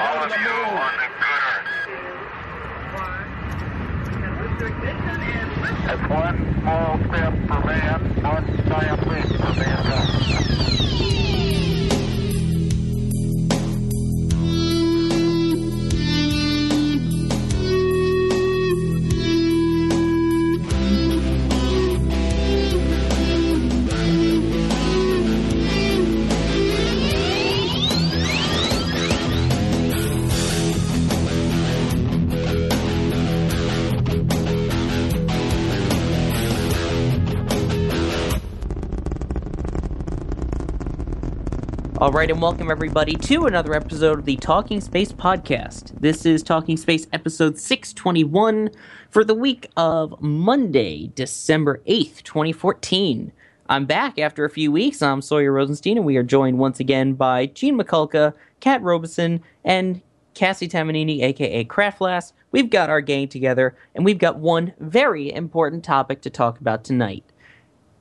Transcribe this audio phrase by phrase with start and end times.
[0.00, 1.56] all of you on the gooder.
[5.86, 10.09] That's one small step for man, one giant leap for mankind.
[42.00, 46.00] All right, and welcome everybody to another episode of the Talking Space podcast.
[46.00, 48.70] This is Talking Space episode 621
[49.10, 53.32] for the week of Monday, December 8th, 2014.
[53.68, 55.02] I'm back after a few weeks.
[55.02, 60.00] I'm Sawyer Rosenstein, and we are joined once again by Gene Mikulka, Kat Robison, and
[60.34, 62.32] Kassy Tamanini, aka Craftlass.
[62.50, 66.82] We've got our gang together, and we've got one very important topic to talk about
[66.82, 67.24] tonight.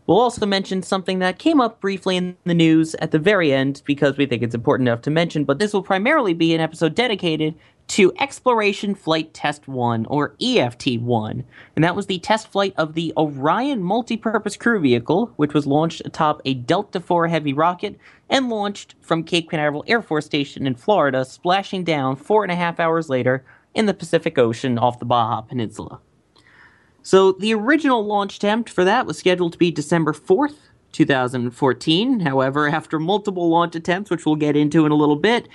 [0.09, 3.83] We'll also mention something that came up briefly in the news at the very end
[3.85, 6.95] because we think it's important enough to mention, but this will primarily be an episode
[6.95, 7.53] dedicated
[7.89, 11.43] to Exploration Flight Test 1, or EFT 1.
[11.75, 16.01] And that was the test flight of the Orion Multipurpose Crew Vehicle, which was launched
[16.03, 17.95] atop a Delta IV Heavy rocket
[18.31, 22.55] and launched from Cape Canaveral Air Force Station in Florida, splashing down four and a
[22.55, 26.01] half hours later in the Pacific Ocean off the Baja Peninsula.
[27.09, 30.57] So the original launch attempt for that was scheduled to be December 4th,
[30.91, 32.19] 2014.
[32.19, 35.47] However, after multiple launch attempts, which we'll get into in a little bit,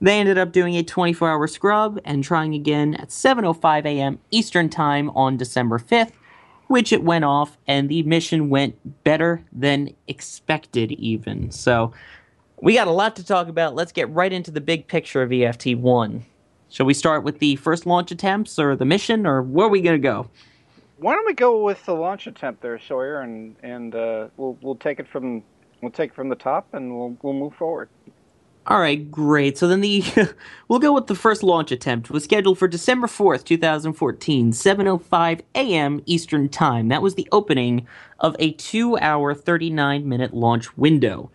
[0.00, 4.20] they ended up doing a 24-hour scrub and trying again at 7:05 a.m.
[4.30, 6.12] Eastern Time on December 5th,
[6.68, 11.50] which it went off and the mission went better than expected even.
[11.50, 11.92] So,
[12.62, 13.74] we got a lot to talk about.
[13.74, 16.22] Let's get right into the big picture of EFT1.
[16.70, 19.82] Shall we start with the first launch attempts or the mission or where are we
[19.82, 20.30] going to go?
[21.02, 24.76] Why don't we go with the launch attempt there, Sawyer, and and uh, we'll we'll
[24.76, 25.42] take it from
[25.80, 27.88] we'll take it from the top, and we'll we'll move forward.
[28.68, 29.58] All right, great.
[29.58, 30.04] So then the
[30.68, 32.10] we'll go with the first launch attempt.
[32.10, 36.02] Was scheduled for December 4th, 2014, 7:05 a.m.
[36.06, 36.86] Eastern Time.
[36.86, 37.88] That was the opening
[38.20, 41.32] of a 2-hour 39-minute launch window.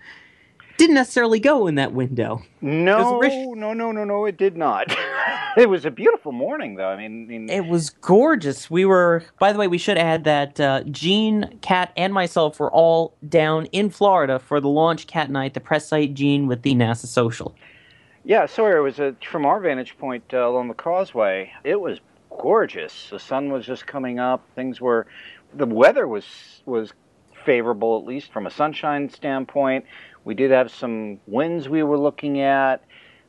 [0.77, 2.43] Didn't necessarily go in that window.
[2.61, 4.95] No, Rich- no, no, no, no, it did not.
[5.57, 6.89] it was a beautiful morning, though.
[6.89, 8.69] I mean, I mean It was gorgeous.
[8.69, 12.71] We were, by the way, we should add that uh, Gene, Kat, and myself were
[12.71, 16.75] all down in Florida for the launch Kat night, the press site Gene with the
[16.75, 17.55] NASA social.
[18.23, 21.51] yeah, Sawyer it was a, from our vantage point uh, along the causeway.
[21.63, 23.09] It was gorgeous.
[23.09, 24.43] The sun was just coming up.
[24.53, 25.07] Things were,
[25.55, 26.25] the weather was
[26.65, 26.93] was
[27.45, 29.85] favorable at least from a sunshine standpoint.
[30.27, 32.83] We did have some winds we were looking at,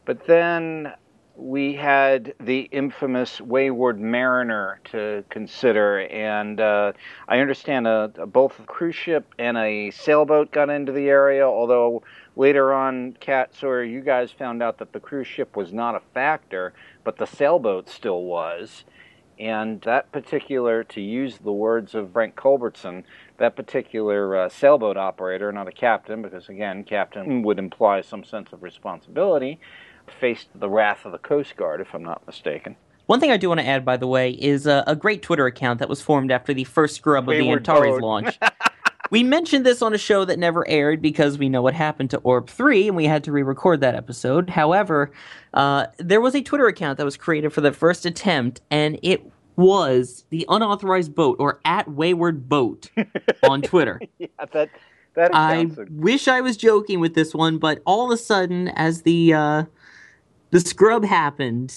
[0.04, 0.94] but then
[1.36, 6.90] we had the infamous Wayward Mariner to consider, and uh,
[7.28, 11.46] I understand uh, both a cruise ship and a sailboat got into the area.
[11.46, 12.02] Although
[12.34, 16.00] later on, Kat Sawyer, you guys found out that the cruise ship was not a
[16.14, 16.72] factor,
[17.04, 18.82] but the sailboat still was.
[19.38, 23.04] And that particular, to use the words of Brent Culbertson,
[23.38, 28.52] that particular uh, sailboat operator, not a captain, because again, captain would imply some sense
[28.52, 29.58] of responsibility,
[30.20, 32.76] faced the wrath of the Coast Guard, if I'm not mistaken.
[33.06, 35.46] One thing I do want to add, by the way, is a, a great Twitter
[35.46, 38.02] account that was formed after the first scrub of the Wayward Antares Boat.
[38.02, 38.38] launch.
[39.10, 42.18] we mentioned this on a show that never aired because we know what happened to
[42.18, 44.50] Orb 3 and we had to re record that episode.
[44.50, 45.10] However,
[45.54, 49.22] uh, there was a Twitter account that was created for the first attempt, and it
[49.58, 52.88] was the unauthorized boat or at Wayward Boat
[53.42, 54.00] on Twitter.
[54.18, 54.70] yeah, that
[55.14, 55.90] that I accounts.
[55.90, 59.64] wish I was joking with this one, but all of a sudden, as the uh,
[60.52, 61.74] the scrub happened,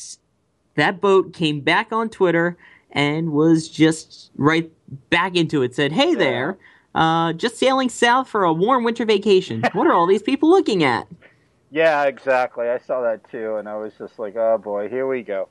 [0.75, 2.55] that boat came back on Twitter
[2.91, 4.71] and was just right
[5.09, 5.73] back into it.
[5.73, 6.59] Said, "Hey there,
[6.93, 9.63] uh, just sailing south for a warm winter vacation.
[9.73, 11.07] What are all these people looking at?"
[11.71, 12.69] yeah, exactly.
[12.69, 15.49] I saw that too, and I was just like, oh boy, here we go.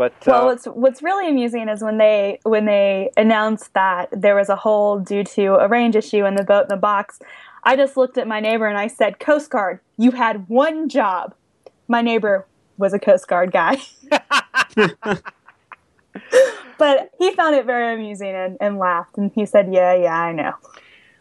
[0.00, 4.34] But Well, uh, what's what's really amusing is when they when they announced that there
[4.34, 7.18] was a hole due to a range issue in the boat in the box.
[7.64, 11.34] I just looked at my neighbor and I said, "Coast Guard, you had one job."
[11.86, 12.46] My neighbor
[12.78, 13.76] was a Coast Guard guy,
[16.78, 19.18] but he found it very amusing and, and laughed.
[19.18, 20.54] And he said, "Yeah, yeah, I know."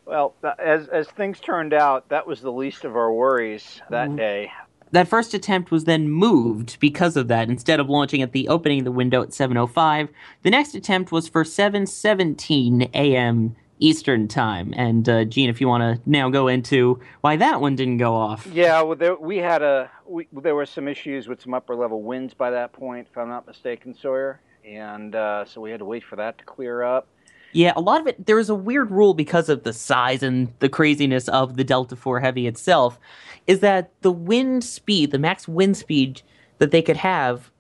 [0.06, 4.54] well, as as things turned out, that was the least of our worries that day.
[4.92, 7.50] That first attempt was then moved because of that.
[7.50, 10.10] Instead of launching at the opening of the window at 7:05,
[10.44, 13.56] the next attempt was for 7:17 a.m.
[13.80, 14.74] Eastern time.
[14.76, 18.14] And uh, Gene, if you want to now go into why that one didn't go
[18.14, 18.46] off.
[18.48, 22.02] Yeah, well, there, we had a we, there were some issues with some upper level
[22.02, 25.86] winds by that point, if I'm not mistaken, Sawyer, and uh, so we had to
[25.86, 27.08] wait for that to clear up.
[27.52, 28.26] Yeah, a lot of it.
[28.26, 31.96] There was a weird rule because of the size and the craziness of the Delta
[31.96, 33.00] Four Heavy itself,
[33.48, 36.22] is that the wind speed, the max wind speed
[36.60, 37.52] that they could have,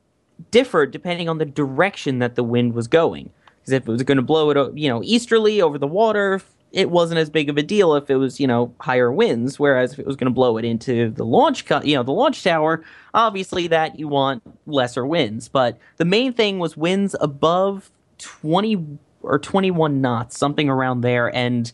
[0.51, 3.31] differed depending on the direction that the wind was going.
[3.59, 6.41] Because if it was going to blow it, uh, you know, easterly over the water,
[6.71, 9.59] it wasn't as big of a deal if it was, you know, higher winds.
[9.59, 12.11] Whereas if it was going to blow it into the launch, co- you know, the
[12.11, 12.83] launch tower,
[13.13, 15.49] obviously that you want lesser winds.
[15.49, 17.89] But the main thing was winds above
[18.19, 18.85] twenty
[19.21, 21.71] or twenty one knots, something around there, and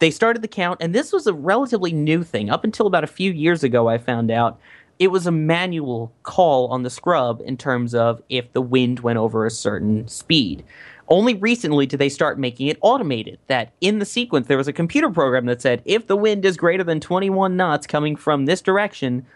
[0.00, 0.80] they started the count.
[0.82, 2.50] And this was a relatively new thing.
[2.50, 4.58] Up until about a few years ago, I found out
[4.98, 9.18] it was a manual call on the scrub in terms of if the wind went
[9.18, 10.62] over a certain speed.
[11.08, 13.38] Only recently did they start making it automated.
[13.48, 16.56] That in the sequence, there was a computer program that said, if the wind is
[16.56, 19.26] greater than 21 knots coming from this direction,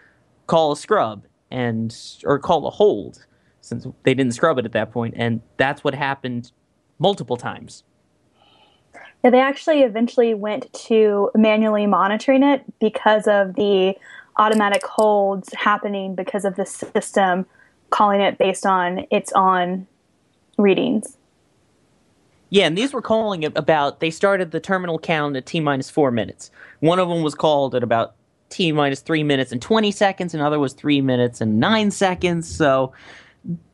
[0.47, 3.25] call a scrub and or call a hold,
[3.61, 6.51] since they didn't scrub it at that point, and that's what happened
[6.99, 7.83] multiple times.
[9.23, 13.95] Yeah, they actually eventually went to manually monitoring it because of the
[14.37, 17.45] automatic holds happening because of the system
[17.89, 19.87] calling it based on its on
[20.57, 21.17] readings.
[22.49, 23.99] Yeah, and these were calling it about.
[23.99, 26.51] They started the terminal count at t minus four minutes.
[26.79, 28.15] One of them was called at about
[28.49, 30.33] t minus three minutes and twenty seconds.
[30.33, 32.47] Another was three minutes and nine seconds.
[32.47, 32.93] So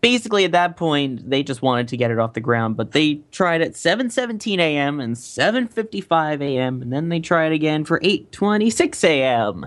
[0.02, 2.78] basically, at that point, they just wanted to get it off the ground.
[2.78, 5.00] But they tried at seven seventeen a.m.
[5.00, 6.82] and seven fifty five a.m.
[6.82, 9.66] and then they tried again for eight twenty six a.m.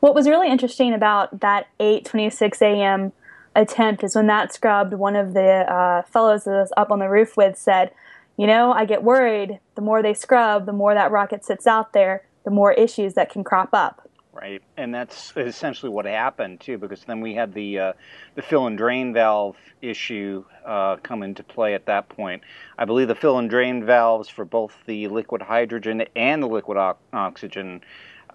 [0.00, 3.12] What was really interesting about that eight twenty six a.m.
[3.54, 7.08] attempt is when that scrubbed, one of the uh, fellows that was up on the
[7.08, 7.90] roof with said
[8.38, 11.92] you know, I get worried the more they scrub, the more that rocket sits out
[11.92, 14.07] there, the more issues that can crop up.
[14.40, 17.92] Right, and that's essentially what happened too, because then we had the uh,
[18.36, 22.42] the fill and drain valve issue uh, come into play at that point.
[22.78, 26.78] I believe the fill and drain valves for both the liquid hydrogen and the liquid
[26.78, 27.80] o- oxygen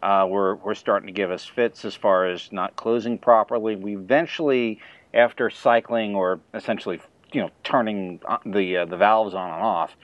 [0.01, 3.77] uh, were were starting to give us fits as far as not closing properly.
[3.77, 4.81] We eventually,
[5.13, 6.99] after cycling or essentially
[7.31, 9.95] you know turning the uh, the valves on and off,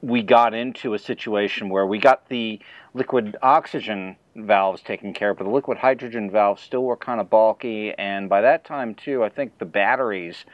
[0.00, 2.58] we got into a situation where we got the
[2.94, 7.30] liquid oxygen valves taken care of, but the liquid hydrogen valves still were kind of
[7.30, 7.92] bulky.
[7.96, 10.44] And by that time, too, I think the batteries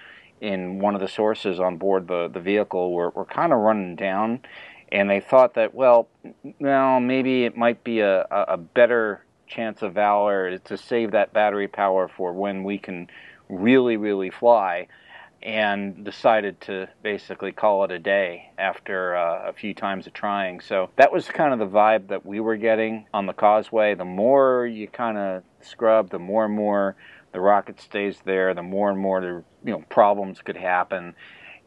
[0.41, 3.97] in one of the sources on board the, the vehicle were, were kind of running
[3.97, 4.41] down.
[4.91, 6.09] And they thought that, well,
[6.61, 11.69] well, maybe it might be a, a better chance of valor to save that battery
[11.69, 13.09] power for when we can
[13.49, 14.89] really, really fly
[15.43, 20.61] and decided to basically call it a day after uh, a few times of trying.
[20.61, 23.95] So that was kind of the vibe that we were getting on the causeway.
[23.95, 26.97] The more you kind of scrub, the more and more
[27.33, 31.15] the rocket stays there, the more and more the you know problems could happen.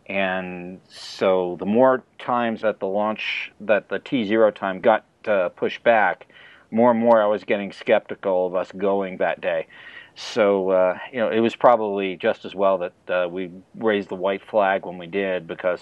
[0.08, 5.50] And so the more times that the launch that the T zero time got uh,
[5.50, 6.28] pushed back,
[6.72, 9.68] more and more I was getting skeptical of us going that day.
[10.16, 14.16] So uh, you know, it was probably just as well that uh, we raised the
[14.16, 15.82] white flag when we did because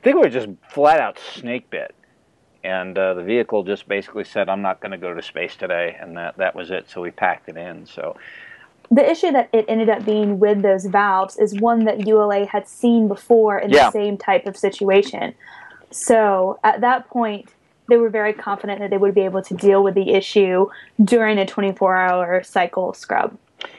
[0.00, 1.94] I think we were just flat out snake bit,
[2.62, 5.96] and uh, the vehicle just basically said, "I'm not going to go to space today,"
[6.00, 6.88] and that that was it.
[6.88, 7.84] So we packed it in.
[7.86, 8.16] So
[8.90, 12.66] the issue that it ended up being with those valves is one that ULA had
[12.66, 13.86] seen before in Yeah.
[13.86, 15.34] the same type of situation.
[15.90, 17.54] So at that point,
[17.88, 20.68] they were very confident that they would be able to deal with the issue
[21.02, 23.36] during a 24 hour cycle scrub.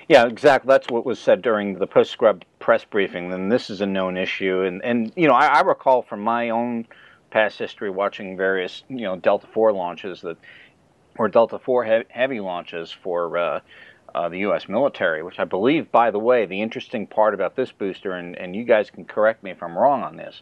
[0.08, 0.68] Yeah, exactly.
[0.68, 3.30] That's what was said during the post scrub press briefing.
[3.30, 6.50] Then this is a known issue, and and you know I, I recall from my
[6.50, 6.88] own
[7.32, 10.38] past history watching various you know Delta Four launches that
[11.18, 13.60] or Delta Four he- heavy launches for uh,
[14.14, 14.70] uh, the U.S.
[14.70, 18.56] military, which I believe, by the way, the interesting part about this booster, and and
[18.56, 20.42] you guys can correct me if I'm wrong on this,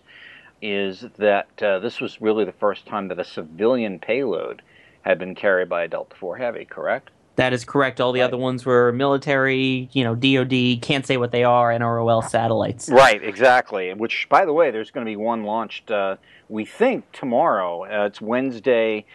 [0.61, 4.61] is that uh, this was really the first time that a civilian payload
[5.03, 6.65] had been carried by a Delta Four heavy.
[6.65, 7.11] Correct?
[7.35, 7.99] That is correct.
[7.99, 12.29] All the other ones were military, you know, DoD, can't say what they are, NROL
[12.29, 12.89] satellites.
[12.89, 13.91] Right, exactly.
[13.93, 15.89] Which, by the way, there's going to be one launched.
[15.89, 17.85] Uh, we think tomorrow.
[17.85, 19.05] Uh, it's Wednesday.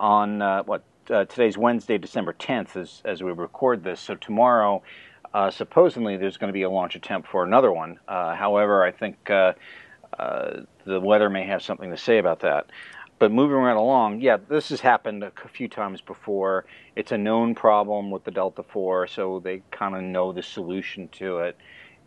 [0.00, 0.82] On uh, what?
[1.08, 4.00] Uh, today's Wednesday, December 10th, as as we record this.
[4.00, 4.82] So tomorrow,
[5.32, 7.98] uh, supposedly, there's going to be a launch attempt for another one.
[8.08, 9.52] Uh, however, I think uh,
[10.18, 12.66] uh, the weather may have something to say about that.
[13.20, 16.64] But moving right along, yeah, this has happened a few times before.
[16.96, 21.06] It's a known problem with the Delta 4, so they kind of know the solution
[21.08, 21.58] to it.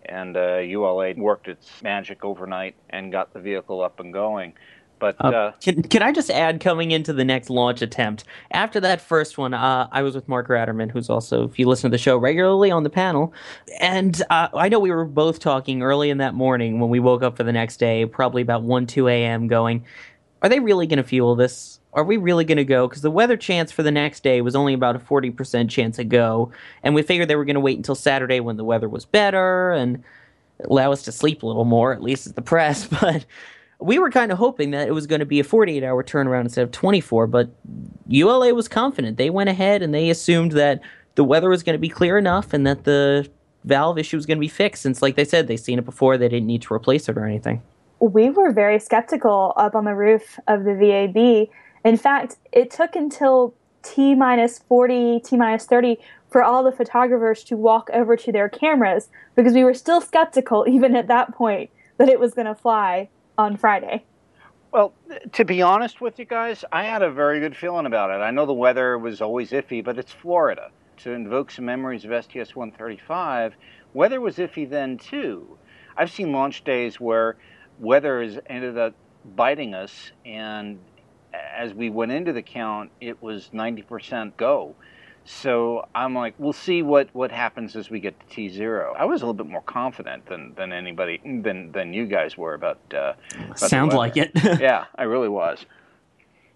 [0.06, 4.54] And uh, ULA worked its magic overnight and got the vehicle up and going.
[4.98, 8.24] But Uh, uh, can, can I just add coming into the next launch attempt?
[8.52, 11.92] After that first one, uh, I was with Mark Ratterman, who's also, if you listen
[11.92, 13.34] to the show regularly on the panel.
[13.80, 17.22] And uh, I know we were both talking early in that morning when we woke
[17.22, 19.86] up for the next day, probably about 1, 2 a.m., going,
[20.44, 21.80] Are they really going to fuel this?
[21.94, 22.88] Are we really going to go?
[22.88, 26.10] Because the weather chance for the next day was only about a 40% chance of
[26.10, 26.52] go.
[26.84, 29.72] And we figured they were going to wait until Saturday when the weather was better
[29.72, 30.04] and
[30.66, 32.88] allow us to sleep a little more, at least as the press.
[33.02, 33.26] But
[33.80, 36.42] we were kind of hoping that it was going to be a 48 hour turnaround
[36.42, 37.50] instead of 24, but
[38.08, 39.18] ULA was confident.
[39.18, 40.82] They went ahead and they assumed that
[41.16, 43.30] the weather was going to be clear enough and that the
[43.66, 46.18] valve issue was going to be fixed since, like they said, they've seen it before.
[46.18, 47.62] They didn't need to replace it or anything.
[48.10, 51.48] We were very skeptical up on the roof of the VAB.
[51.86, 55.98] In fact, it took until T minus 40, T minus 30
[56.30, 60.66] for all the photographers to walk over to their cameras because we were still skeptical,
[60.70, 63.08] even at that point, that it was going to fly
[63.38, 64.04] on Friday.
[64.74, 64.94] Well,
[65.34, 68.22] to be honest with you guys, I had a very good feeling about it.
[68.22, 70.72] I know the weather was always iffy, but it's Florida.
[70.98, 73.56] To invoke some memories of STS 135,
[73.94, 75.58] weather was iffy then too.
[75.96, 77.38] I've seen launch days where
[77.80, 78.94] weather has ended up
[79.36, 80.80] biting us, and
[81.34, 84.76] as we went into the count, it was 90% go.
[85.26, 88.94] So I'm like, we'll see what, what happens as we get to T zero.
[88.98, 92.54] I was a little bit more confident than, than anybody than than you guys were
[92.54, 92.80] about.
[92.94, 93.14] Uh,
[93.46, 94.32] about Sounds like it.
[94.60, 95.66] yeah, I really was.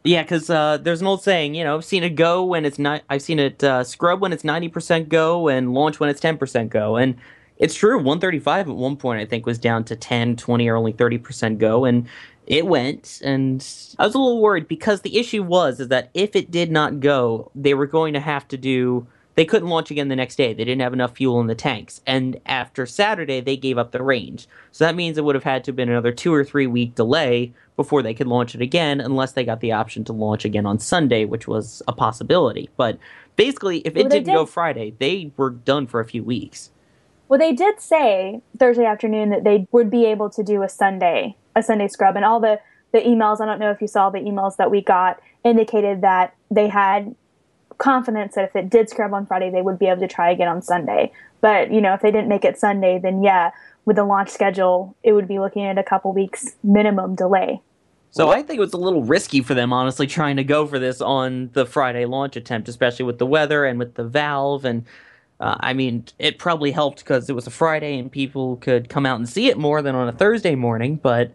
[0.04, 2.80] Yeah, because uh, there's an old saying, you know, I've seen it go when it's
[2.80, 3.04] not.
[3.10, 6.38] I've seen it uh, scrub when it's ninety percent go and launch when it's ten
[6.38, 7.16] percent go, and
[7.58, 8.02] it's true.
[8.02, 10.92] One thirty five at one point I think was down to 10, 20, or only
[10.92, 12.08] thirty percent go, and
[12.46, 13.22] it went.
[13.24, 13.66] And
[14.00, 17.00] I was a little worried because the issue was is that if it did not
[17.00, 19.08] go, they were going to have to do.
[19.36, 20.54] They couldn't launch again the next day.
[20.54, 24.02] They didn't have enough fuel in the tanks, and after Saturday they gave up the
[24.02, 24.48] range.
[24.72, 26.96] So that means it would have had to have been another two or three week
[26.96, 30.66] delay before they could launch it again, unless they got the option to launch again
[30.66, 32.70] on Sunday, which was a possibility.
[32.78, 32.98] But
[33.36, 34.46] basically, if it Well, didn't go.
[34.48, 36.72] Friday, they were done for a few weeks.
[37.27, 41.36] Well, they did say Thursday afternoon that they would be able to do a Sunday,
[41.55, 42.60] a Sunday scrub, and all the
[42.93, 43.41] the emails.
[43.41, 47.15] I don't know if you saw the emails that we got indicated that they had
[47.77, 50.48] confidence that if it did scrub on Friday, they would be able to try again
[50.48, 51.12] on Sunday.
[51.41, 53.51] But you know, if they didn't make it Sunday, then yeah,
[53.86, 57.62] with the launch schedule, it would be looking at a couple weeks minimum delay.
[58.12, 60.79] So I think it was a little risky for them, honestly, trying to go for
[60.79, 64.65] this on the Friday launch attempt, especially with the weather and with the valve.
[64.65, 64.86] And
[65.39, 69.06] uh, I mean, it probably helped because it was a Friday and people could come
[69.06, 70.96] out and see it more than on a Thursday morning.
[70.96, 71.32] But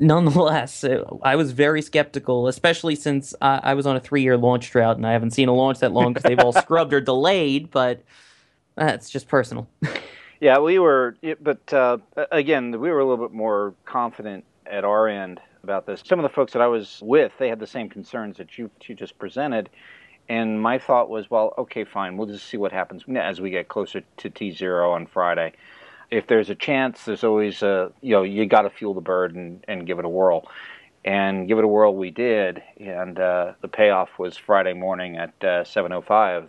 [0.00, 4.70] nonetheless, it, I was very skeptical, especially since uh, I was on a three-year launch
[4.70, 7.70] drought and I haven't seen a launch that long because they've all scrubbed or delayed.
[7.70, 8.02] But
[8.74, 9.68] that's just personal.
[10.40, 11.96] Yeah, we were, but uh,
[12.30, 16.02] again, we were a little bit more confident at our end about this.
[16.04, 18.70] Some of the folks that I was with, they had the same concerns that you,
[18.82, 19.70] you just presented.
[20.28, 23.68] And my thought was, well, okay, fine, we'll just see what happens as we get
[23.68, 25.52] closer to T0 on Friday.
[26.10, 29.34] If there's a chance, there's always a, you know, you got to fuel the bird
[29.34, 30.48] and, and give it a whirl.
[31.04, 35.34] And give it a whirl we did, and uh, the payoff was Friday morning at
[35.42, 36.48] uh, 7.05.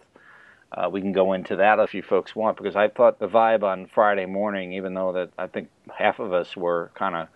[0.71, 3.63] Uh, we can go into that if you folks want, because I thought the vibe
[3.63, 7.27] on Friday morning, even though that I think half of us were kind of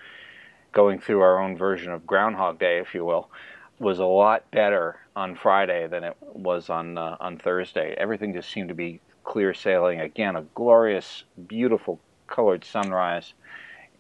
[0.72, 3.30] going through our own version of Groundhog Day, if you will,
[3.80, 7.94] was a lot better on Friday than it was on uh, on Thursday.
[7.98, 10.00] Everything just seemed to be clear sailing.
[10.00, 13.34] Again, a glorious, beautiful colored sunrise,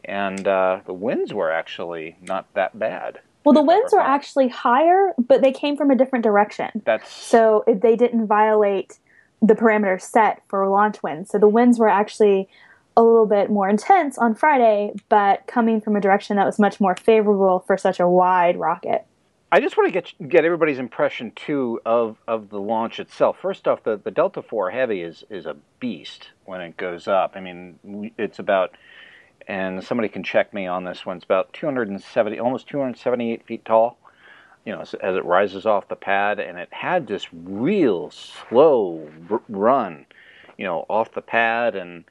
[0.05, 3.19] and uh, the winds were actually not that bad.
[3.43, 6.69] Well, the winds were actually higher, but they came from a different direction.
[6.85, 8.99] That's So they didn't violate
[9.41, 11.31] the parameters set for launch winds.
[11.31, 12.49] So the winds were actually
[12.97, 16.79] a little bit more intense on Friday, but coming from a direction that was much
[16.79, 19.05] more favorable for such a wide rocket.
[19.51, 23.37] I just want to get get everybody's impression too of, of the launch itself.
[23.41, 27.33] First off, the, the Delta Four Heavy is is a beast when it goes up.
[27.35, 28.75] I mean, it's about,
[29.47, 31.17] and somebody can check me on this one.
[31.17, 33.97] It's about 270, almost 278 feet tall.
[34.65, 39.41] You know, as, it rises off the pad, and it had this real slow r-
[39.49, 40.05] run,
[40.57, 42.03] you know, off the pad and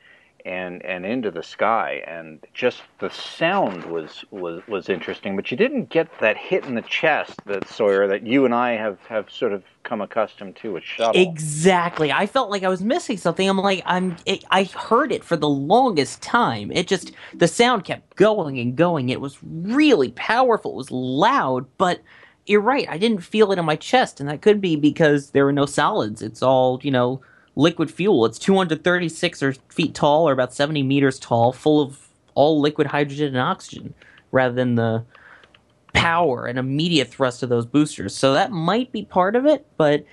[0.48, 5.56] and and into the sky and just the sound was was was interesting but you
[5.56, 9.30] didn't get that hit in the chest that Sawyer that you and I have have
[9.30, 12.12] sort of come accustomed to with shuttle Exactly.
[12.12, 13.48] I felt like I was missing something.
[13.48, 14.16] I'm like, I'm.
[14.26, 16.70] It, I heard it for the longest time.
[16.72, 19.08] It just the sound kept going and going.
[19.08, 20.72] It was really powerful.
[20.72, 22.00] It was loud, but
[22.46, 22.86] you're right.
[22.88, 25.66] I didn't feel it in my chest, and that could be because there were no
[25.66, 26.22] solids.
[26.22, 27.20] It's all you know,
[27.58, 28.24] liquid fuel.
[28.24, 33.26] It's 236 or feet tall, or about 70 meters tall, full of all liquid hydrogen
[33.28, 33.92] and oxygen,
[34.30, 35.04] rather than the
[35.92, 38.14] power and immediate thrust of those boosters.
[38.14, 40.04] So that might be part of it, but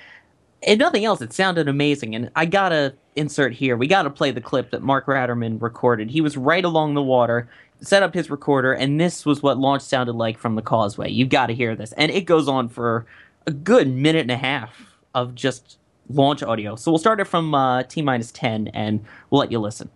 [0.64, 2.16] if nothing else, it sounded amazing.
[2.16, 6.10] And I gotta insert here, we gotta play the clip that Mark Ratterman recorded.
[6.10, 7.48] He was right along the water,
[7.80, 11.12] set up his recorder, and this was what launch sounded like from the causeway.
[11.12, 11.92] You've gotta hear this.
[11.92, 13.06] And it goes on for
[13.46, 15.78] a good minute and a half of just
[16.10, 16.76] launch audio.
[16.76, 19.90] So we'll start it from uh, T minus 10 and we'll let you listen.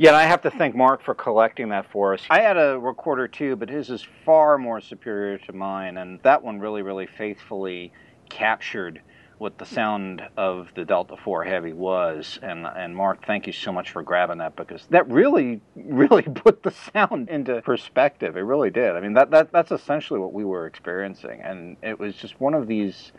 [0.00, 2.22] Yeah, I have to thank Mark for collecting that for us.
[2.30, 6.42] I had a recorder too, but his is far more superior to mine, and that
[6.42, 7.92] one really, really faithfully
[8.30, 9.02] captured
[9.36, 12.38] what the sound of the Delta 4 Heavy was.
[12.40, 16.62] And and Mark, thank you so much for grabbing that because that really, really put
[16.62, 18.38] the sound into perspective.
[18.38, 18.96] It really did.
[18.96, 22.54] I mean, that, that that's essentially what we were experiencing, and it was just one
[22.54, 23.12] of these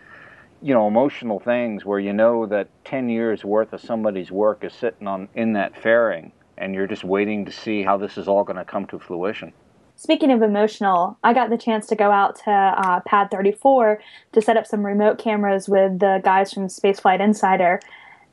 [0.63, 4.73] you know emotional things where you know that 10 years worth of somebody's work is
[4.73, 8.43] sitting on in that fairing and you're just waiting to see how this is all
[8.43, 9.51] going to come to fruition
[10.01, 14.41] Speaking of emotional, I got the chance to go out to uh, Pad 34 to
[14.41, 17.79] set up some remote cameras with the guys from Spaceflight Insider,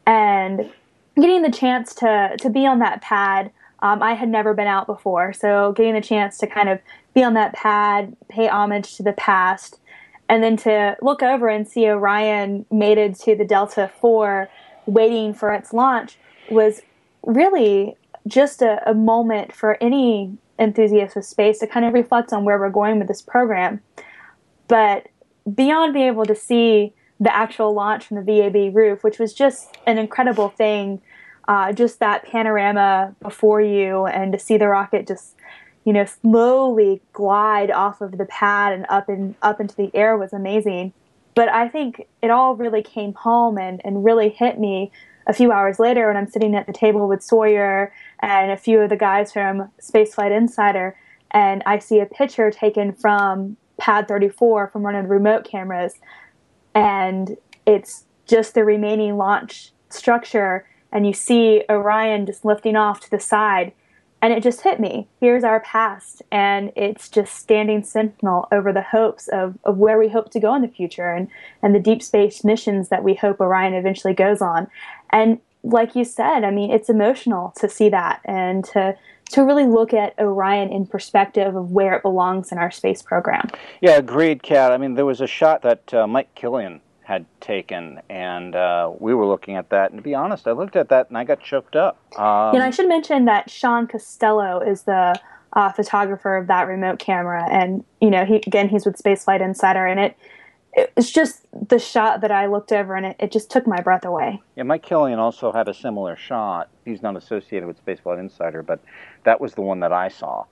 [0.06, 0.72] and
[1.16, 3.50] getting the chance to to be on that pad.
[3.80, 6.80] Um, I had never been out before, so getting the chance to kind of
[7.12, 9.78] be on that pad, pay homage to the past,
[10.30, 14.48] and then to look over and see Orion mated to the Delta 4
[14.86, 16.16] waiting for its launch
[16.50, 16.80] was
[17.26, 17.94] really
[18.28, 22.58] just a, a moment for any enthusiast of space to kind of reflect on where
[22.58, 23.80] we're going with this program.
[24.68, 25.08] But
[25.52, 29.76] beyond being able to see the actual launch from the VAB roof, which was just
[29.86, 31.00] an incredible thing,
[31.48, 35.34] uh, just that panorama before you and to see the rocket just
[35.84, 40.16] you know slowly glide off of the pad and up and up into the air
[40.18, 40.92] was amazing
[41.34, 44.92] but i think it all really came home and, and really hit me
[45.26, 48.80] a few hours later when i'm sitting at the table with sawyer and a few
[48.80, 50.96] of the guys from spaceflight insider
[51.30, 55.94] and i see a picture taken from pad 34 from one of the remote cameras
[56.74, 63.10] and it's just the remaining launch structure and you see orion just lifting off to
[63.10, 63.72] the side
[64.20, 65.06] and it just hit me.
[65.20, 70.08] Here's our past, and it's just standing sentinel over the hopes of, of where we
[70.08, 71.28] hope to go in the future and,
[71.62, 74.66] and the deep space missions that we hope Orion eventually goes on.
[75.10, 78.96] And like you said, I mean, it's emotional to see that and to
[79.30, 83.46] to really look at Orion in perspective of where it belongs in our space program.
[83.82, 84.72] Yeah, agreed, Kat.
[84.72, 89.14] I mean, there was a shot that uh, Mike Killian had taken, and uh, we
[89.14, 89.90] were looking at that.
[89.90, 91.98] And to be honest, I looked at that and I got choked up.
[92.18, 95.18] Um, and I should mention that Sean Costello is the
[95.54, 99.86] uh, photographer of that remote camera, and you know, he again, he's with Spaceflight Insider,
[99.86, 100.16] and it
[100.96, 104.04] it's just the shot that I looked over and it, it just took my breath
[104.04, 104.40] away.
[104.56, 106.68] Yeah, Mike Killian also had a similar shot.
[106.84, 108.80] He's not associated with Spaceflight Insider, but
[109.24, 110.44] that was the one that I saw,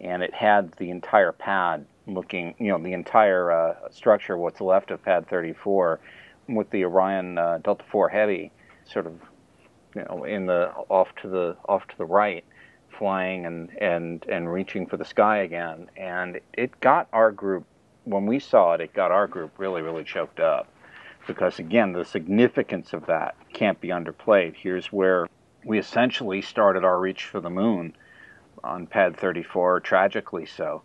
[0.00, 4.90] and it had the entire pad looking, you know, the entire uh, structure, what's left
[4.90, 6.00] of Pad 34,
[6.48, 8.52] with the Orion uh, Delta IV Heavy,
[8.84, 9.14] sort of,
[9.94, 12.44] you know, in the off to the off to the right,
[12.96, 17.64] flying and and and reaching for the sky again, and it got our group
[18.06, 20.68] when we saw it, it got our group really really choked up,
[21.26, 24.54] because again, the significance of that can't be underplayed.
[24.56, 25.28] Here's where
[25.64, 27.94] we essentially started our reach for the moon
[28.62, 30.82] on Pad 34, tragically so.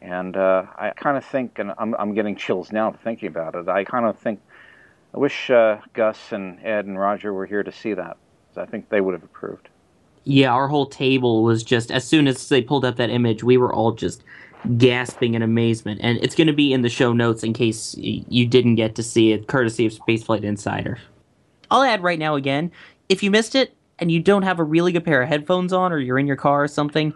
[0.00, 3.68] And uh, I kind of think, and I'm, I'm getting chills now thinking about it.
[3.68, 4.40] I kind of think,
[5.14, 8.16] I wish uh, Gus and Ed and Roger were here to see that.
[8.56, 9.68] I think they would have approved.
[10.24, 13.56] Yeah, our whole table was just as soon as they pulled up that image, we
[13.56, 14.22] were all just
[14.78, 16.00] gasping in amazement.
[16.02, 19.02] And it's going to be in the show notes in case you didn't get to
[19.02, 20.98] see it, courtesy of Spaceflight Insider.
[21.70, 22.70] I'll add right now again
[23.08, 25.92] if you missed it and you don't have a really good pair of headphones on,
[25.92, 27.12] or you're in your car or something,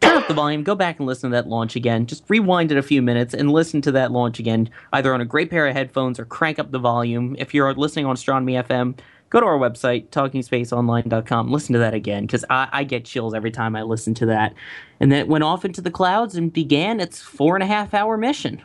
[0.00, 2.06] turn up the volume, go back and listen to that launch again.
[2.06, 5.24] Just rewind it a few minutes and listen to that launch again, either on a
[5.24, 7.36] great pair of headphones or crank up the volume.
[7.38, 8.98] If you're listening on Astronomy FM,
[9.30, 13.50] go to our website, talkingspaceonline.com, listen to that again, because I, I, get chills every
[13.50, 14.54] time I listen to that.
[14.98, 17.94] And then it went off into the clouds and began its four and a half
[17.94, 18.60] hour mission.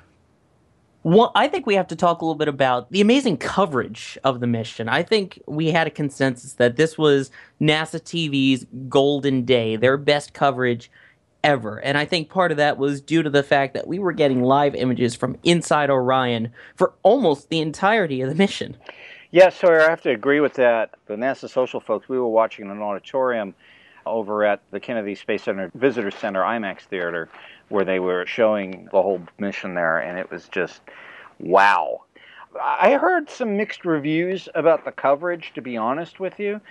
[1.03, 4.39] Well, I think we have to talk a little bit about the amazing coverage of
[4.39, 4.89] the mission.
[4.89, 7.29] I think we had a consensus that this was
[7.61, 10.89] NASA TV's golden day, their best coverage
[11.43, 11.77] ever.
[11.77, 14.41] And I think part of that was due to the fact that we were getting
[14.41, 18.75] live images from inside Orion for almost the entirety of the mission.
[19.35, 20.91] Yeah, Sawyer, I have to agree with that.
[21.07, 23.53] The NASA social folks, we were watching in an auditorium
[24.05, 27.27] over at the Kennedy Space Center Visitor Center IMAX Theater
[27.67, 30.79] where they were showing the whole mission there, and it was just
[31.37, 32.03] wow.
[32.61, 36.61] I heard some mixed reviews about the coverage, to be honest with you.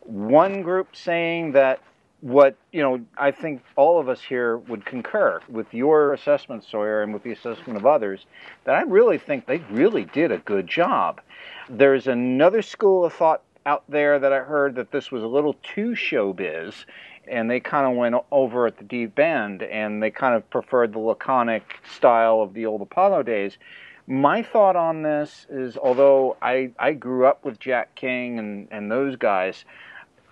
[0.00, 1.82] One group saying that
[2.24, 7.02] what, you know, I think all of us here would concur with your assessment, Sawyer,
[7.02, 8.24] and with the assessment of others,
[8.64, 11.20] that I really think they really did a good job.
[11.68, 15.54] There's another school of thought out there that I heard that this was a little
[15.62, 16.86] too showbiz
[17.28, 20.94] and they kind of went over at the deep end and they kind of preferred
[20.94, 23.58] the laconic style of the old Apollo days.
[24.06, 28.90] My thought on this is although I, I grew up with Jack King and, and
[28.90, 29.66] those guys,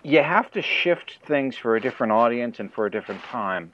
[0.03, 3.71] you have to shift things for a different audience and for a different time.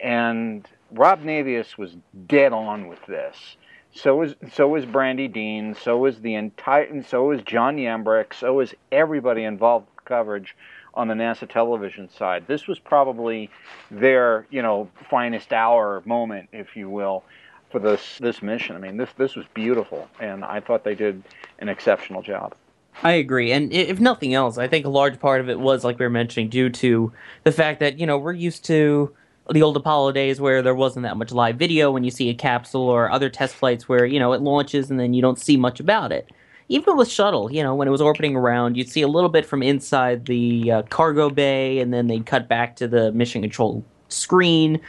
[0.00, 3.56] And Rob Navias was dead on with this.
[3.92, 5.74] So was so was Brandi Dean.
[5.74, 6.82] So was the entire.
[6.82, 8.34] And so was John Yembrick.
[8.34, 10.54] So was everybody involved with coverage
[10.94, 12.46] on the NASA television side.
[12.46, 13.50] This was probably
[13.90, 17.22] their, you know, finest hour moment, if you will,
[17.70, 18.76] for this this mission.
[18.76, 21.22] I mean, this this was beautiful, and I thought they did
[21.58, 22.54] an exceptional job.
[23.02, 25.98] I agree, and if nothing else, I think a large part of it was, like
[25.98, 27.12] we were mentioning, due to
[27.44, 29.14] the fact that you know we're used to
[29.50, 32.34] the old Apollo days where there wasn't that much live video when you see a
[32.34, 35.56] capsule or other test flights where you know it launches and then you don't see
[35.56, 36.30] much about it
[36.68, 39.46] even with shuttle, you know, when it was orbiting around, you'd see a little bit
[39.46, 43.84] from inside the uh, cargo bay, and then they'd cut back to the mission control
[44.08, 44.80] screen.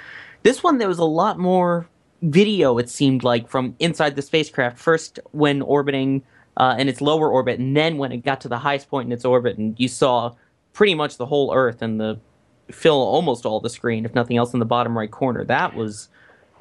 [0.43, 1.87] This one, there was a lot more
[2.23, 2.77] video.
[2.79, 4.79] It seemed like from inside the spacecraft.
[4.79, 6.23] First, when orbiting
[6.57, 9.11] uh, in its lower orbit, and then when it got to the highest point in
[9.11, 10.33] its orbit, and you saw
[10.73, 12.19] pretty much the whole Earth and the
[12.71, 15.45] fill almost all the screen, if nothing else, in the bottom right corner.
[15.45, 16.09] That was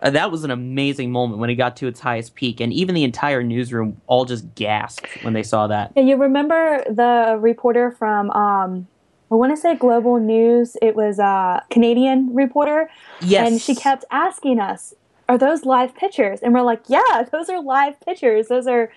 [0.03, 2.95] uh, that was an amazing moment when it got to its highest peak, and even
[2.95, 5.93] the entire newsroom all just gasped when they saw that.
[5.97, 8.87] And you remember the reporter from, um,
[9.31, 10.77] I want to say Global News.
[10.83, 12.91] It was a Canadian reporter.
[13.23, 13.49] Yes.
[13.49, 14.95] And she kept asking us,
[15.29, 18.49] "Are those live pictures?" And we're like, "Yeah, those are live pictures.
[18.49, 18.93] Those are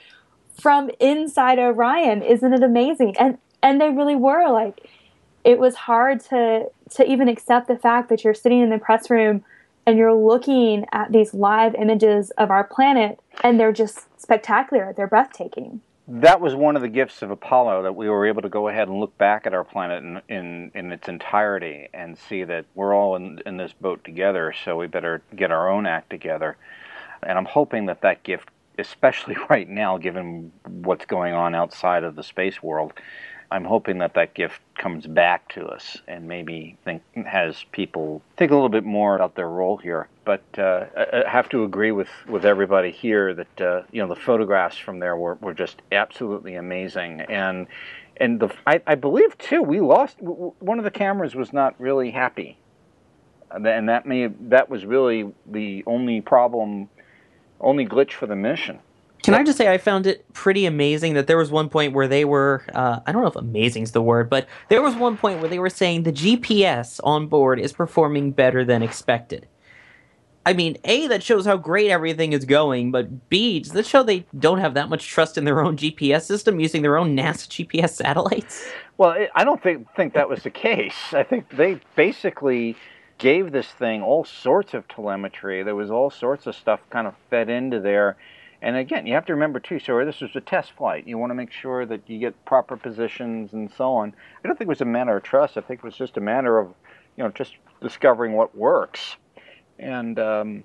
[0.59, 2.21] from inside Orion.
[2.21, 4.49] Isn't it amazing?" And and they really were.
[4.51, 4.89] Like,
[5.43, 9.09] it was hard to to even accept the fact that you're sitting in the press
[9.09, 9.43] room
[9.85, 15.07] and you're looking at these live images of our planet and they're just spectacular they're
[15.07, 18.67] breathtaking that was one of the gifts of apollo that we were able to go
[18.67, 22.65] ahead and look back at our planet in, in, in its entirety and see that
[22.75, 26.57] we're all in, in this boat together so we better get our own act together
[27.23, 32.15] and i'm hoping that that gift especially right now given what's going on outside of
[32.15, 32.93] the space world
[33.51, 38.51] I'm hoping that that gift comes back to us and maybe think has people think
[38.51, 40.07] a little bit more about their role here.
[40.23, 44.19] But uh, I have to agree with, with everybody here that uh, you know the
[44.19, 47.67] photographs from there were, were just absolutely amazing and
[48.17, 52.11] and the I, I believe too we lost one of the cameras was not really
[52.11, 52.57] happy
[53.49, 56.89] and that may that was really the only problem
[57.59, 58.79] only glitch for the mission
[59.23, 62.07] Can I just say I found it pretty amazing that there was one point where
[62.07, 65.17] they were uh, I don't know if amazing is the word, but there was one
[65.17, 69.47] point where they were saying the GPS on board is performing better than expected.
[70.45, 74.01] I mean, A, that shows how great everything is going, but B, does that show
[74.01, 77.47] they don't have that much trust in their own GPS system using their own NASA
[77.47, 78.67] GPS satellites?
[78.97, 81.13] Well, I don't think think that was the case.
[81.13, 82.75] I think they basically
[83.19, 85.61] gave this thing all sorts of telemetry.
[85.61, 88.17] There was all sorts of stuff kind of fed into there.
[88.61, 91.07] And again, you have to remember too, so this was a test flight.
[91.07, 94.13] You want to make sure that you get proper positions and so on.
[94.43, 95.57] I don't think it was a matter of trust.
[95.57, 96.73] I think it was just a matter of,
[97.15, 99.15] you know, just discovering what works.
[99.77, 100.63] And um,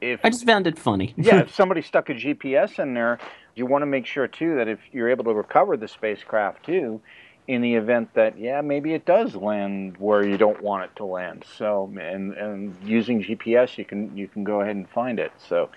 [0.00, 1.14] if I just found it funny.
[1.16, 3.18] yeah, if somebody stuck a GPS in there,
[3.54, 7.00] you want to make sure too that if you're able to recover the spacecraft too,
[7.48, 11.04] in the event that yeah maybe it does land where you don't want it to
[11.04, 11.44] land.
[11.56, 15.32] So and and using GPS you can you can go ahead and find it.
[15.48, 15.70] So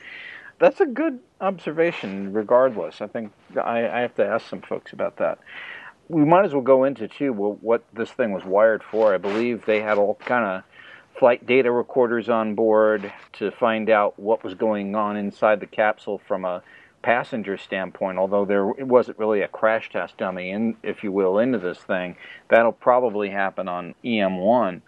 [0.59, 2.33] that's a good observation.
[2.33, 5.39] Regardless, I think I, I have to ask some folks about that.
[6.09, 9.13] We might as well go into too what this thing was wired for.
[9.13, 10.63] I believe they had all kind of
[11.17, 16.21] flight data recorders on board to find out what was going on inside the capsule
[16.27, 16.61] from a
[17.01, 21.39] passenger standpoint, although there it wasn't really a crash test dummy, in, if you will,
[21.39, 22.15] into this thing.
[22.49, 24.81] That'll probably happen on EM1.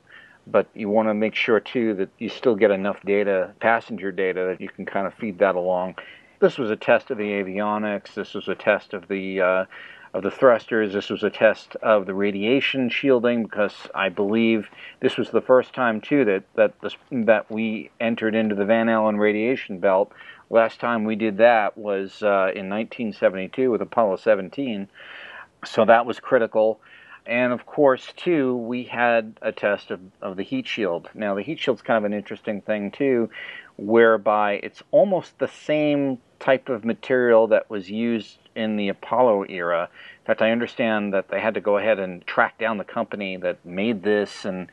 [0.45, 4.45] But you want to make sure, too, that you still get enough data, passenger data,
[4.51, 5.95] that you can kind of feed that along.
[6.39, 8.13] This was a test of the avionics.
[8.13, 9.65] This was a test of the uh,
[10.13, 10.93] of the thrusters.
[10.93, 15.73] This was a test of the radiation shielding because I believe this was the first
[15.73, 20.11] time too that that this, that we entered into the Van Allen radiation belt.
[20.53, 24.87] Last time we did that was uh, in 1972 with Apollo 17,
[25.65, 26.79] so that was critical.
[27.25, 31.09] And of course, too, we had a test of, of the heat shield.
[31.15, 33.31] Now, the heat shield's kind of an interesting thing too,
[33.77, 39.89] whereby it's almost the same type of material that was used in the Apollo era.
[40.19, 43.37] In fact, I understand that they had to go ahead and track down the company
[43.37, 44.67] that made this and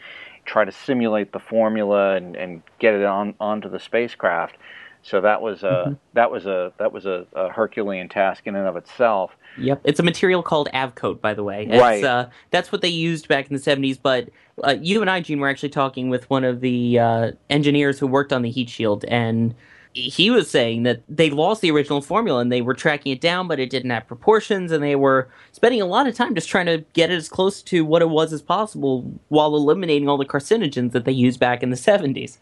[0.45, 4.57] try to simulate the formula and, and get it on onto the spacecraft.
[5.03, 5.93] So that was a mm-hmm.
[6.13, 9.37] that was a that was a, a, Herculean task in and of itself.
[9.59, 11.67] Yep, it's a material called Avcoat, by the way.
[11.67, 12.05] It's, right.
[12.05, 13.97] Uh, that's what they used back in the seventies.
[13.97, 14.29] But
[14.63, 18.07] uh, you and I, Gene, were actually talking with one of the uh, engineers who
[18.07, 19.55] worked on the heat shield, and
[19.93, 23.49] he was saying that they lost the original formula and they were tracking it down,
[23.49, 26.67] but it didn't have proportions, and they were spending a lot of time just trying
[26.67, 30.25] to get it as close to what it was as possible while eliminating all the
[30.25, 32.39] carcinogens that they used back in the 70s.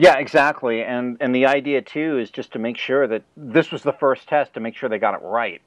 [0.00, 0.82] Yeah, exactly.
[0.82, 4.26] And and the idea too is just to make sure that this was the first
[4.28, 5.60] test to make sure they got it right.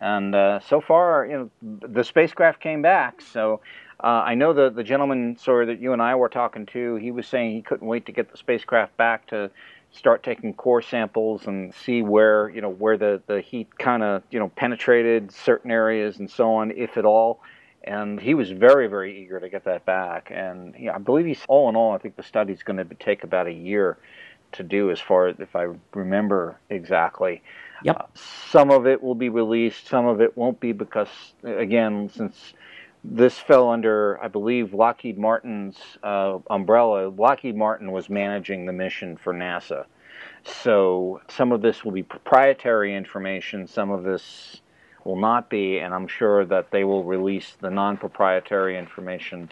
[0.00, 3.20] And uh, so far, you know, the spacecraft came back.
[3.20, 3.60] So
[4.02, 6.94] uh, I know the the gentleman, sorry, that you and I were talking to.
[6.96, 9.50] He was saying he couldn't wait to get the spacecraft back to
[9.90, 14.22] start taking core samples and see where you know where the the heat kind of
[14.30, 17.40] you know penetrated certain areas and so on, if at all.
[17.84, 20.30] And he was very very eager to get that back.
[20.34, 23.46] And I believe he's all in all, I think the study's going to take about
[23.46, 23.98] a year
[24.52, 27.42] to do, as far as if I remember exactly.
[27.82, 27.96] Yep.
[27.96, 31.08] Uh, some of it will be released, some of it won't be because
[31.42, 32.54] again, since
[33.04, 37.08] this fell under, I believe, Lockheed Martin's uh, umbrella.
[37.08, 39.84] Lockheed Martin was managing the mission for NASA.
[40.44, 44.62] So some of this will be proprietary information, some of this
[45.04, 49.50] will not be, and I'm sure that they will release the non proprietary information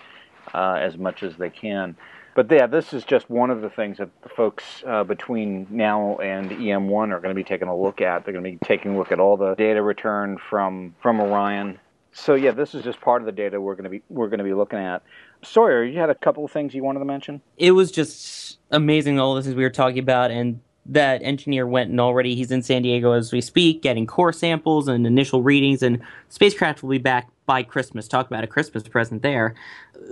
[0.55, 1.97] uh, as much as they can.
[2.35, 6.17] But yeah, this is just one of the things that the folks uh, between now
[6.17, 8.25] and EM1 are going to be taking a look at.
[8.25, 11.79] They're going to be taking a look at all the data returned from from Orion
[12.13, 14.39] so yeah, this is just part of the data we're going to be we're going
[14.39, 15.03] to be looking at.
[15.43, 17.41] Sawyer, you had a couple of things you wanted to mention.
[17.57, 21.91] It was just amazing all the things we were talking about, and that engineer went
[21.91, 25.83] and already he's in San Diego as we speak, getting core samples and initial readings,
[25.83, 28.09] and spacecraft will be back by Christmas.
[28.09, 29.55] Talk about a Christmas present there.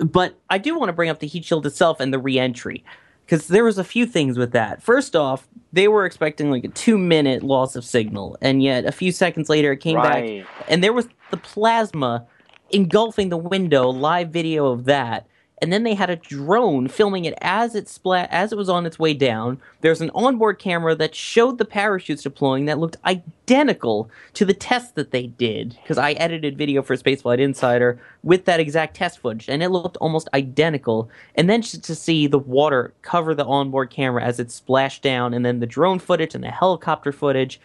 [0.05, 2.85] But I do want to bring up the heat shield itself and the reentry
[3.25, 4.83] because there was a few things with that.
[4.83, 8.93] First off, they were expecting like a two minute loss of signal, and yet a
[8.93, 10.45] few seconds later it came right.
[10.45, 12.27] back, and there was the plasma
[12.71, 13.89] engulfing the window.
[13.89, 15.27] Live video of that
[15.61, 18.87] and then they had a drone filming it as it splat as it was on
[18.87, 19.61] its way down.
[19.81, 24.95] There's an onboard camera that showed the parachutes deploying that looked identical to the test
[24.95, 29.49] that they did because I edited video for Spaceflight Insider with that exact test footage,
[29.49, 31.11] and it looked almost identical.
[31.35, 35.45] And then to see the water cover the onboard camera as it splashed down, and
[35.45, 37.61] then the drone footage and the helicopter footage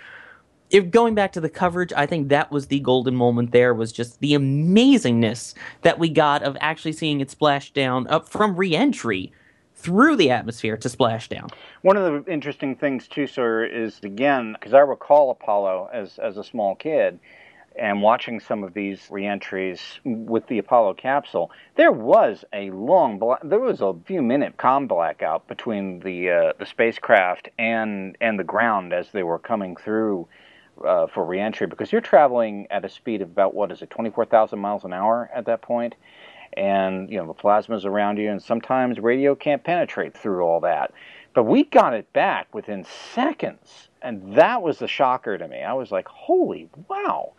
[0.76, 3.94] if going back to the coverage, I think that was the golden moment there was
[3.94, 9.32] just the amazingness that we got of actually seeing it splash down up from reentry
[9.74, 11.48] through the atmosphere to splash down.
[11.82, 16.36] One of the interesting things too, sir, is again because I recall Apollo as as
[16.36, 17.20] a small kid
[17.78, 23.40] and watching some of these reentries with the Apollo capsule, there was a long, bla-
[23.44, 28.44] there was a few minute com blackout between the uh, the spacecraft and and the
[28.44, 30.28] ground as they were coming through
[30.84, 34.10] uh, for reentry because you're traveling at a speed of about what is it, twenty
[34.10, 35.96] four thousand miles an hour at that point,
[36.54, 40.94] and you know the plasma's around you, and sometimes radio can't penetrate through all that.
[41.34, 45.62] But we got it back within seconds, and that was the shocker to me.
[45.62, 47.34] I was like, "Holy wow!"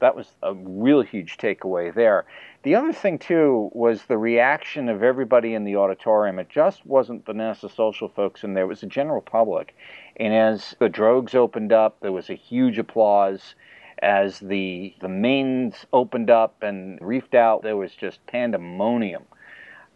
[0.00, 2.24] that was a real huge takeaway there.
[2.62, 6.38] The other thing too was the reaction of everybody in the auditorium.
[6.38, 9.74] It just wasn't the NASA social folks in there; it was the general public.
[10.18, 13.54] And as the drogues opened up, there was a huge applause.
[14.00, 19.24] As the the mains opened up and reefed out, there was just pandemonium.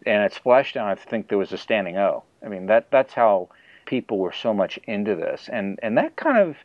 [0.05, 2.23] And at Splashdown, I think there was a standing O.
[2.43, 3.49] I mean, that that's how
[3.85, 6.57] people were so much into this, and and that kind of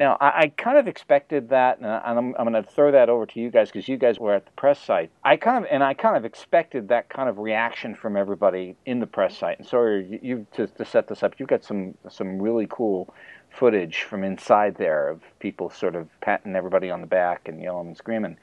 [0.00, 3.10] now, I, I, kind of expected that, and uh, I'm, I'm going to throw that
[3.10, 5.10] over to you guys because you guys were at the press site.
[5.22, 9.00] I kind of and I kind of expected that kind of reaction from everybody in
[9.00, 9.58] the press site.
[9.58, 13.12] And sorry, you, you to, to set this up, you've got some some really cool
[13.50, 17.88] footage from inside there of people sort of patting everybody on the back and yelling
[17.88, 18.38] and screaming.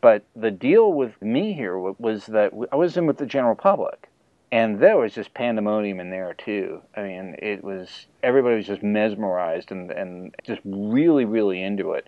[0.00, 4.08] But the deal with me here was that I was in with the general public
[4.52, 6.82] and there was just pandemonium in there too.
[6.94, 12.06] I mean, it was everybody was just mesmerized and and just really really into it.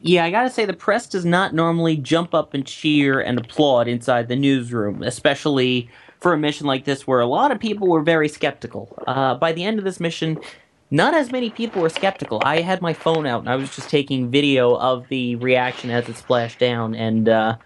[0.00, 3.88] Yeah, I gotta say the press does not normally jump up and cheer and applaud
[3.88, 5.88] inside the newsroom, especially
[6.20, 8.94] for a mission like this where a lot of people were very skeptical.
[9.06, 10.38] Uh, by the end of this mission,
[10.90, 12.40] not as many people were skeptical.
[12.44, 16.08] I had my phone out and I was just taking video of the reaction as
[16.08, 17.56] it splashed down, and uh,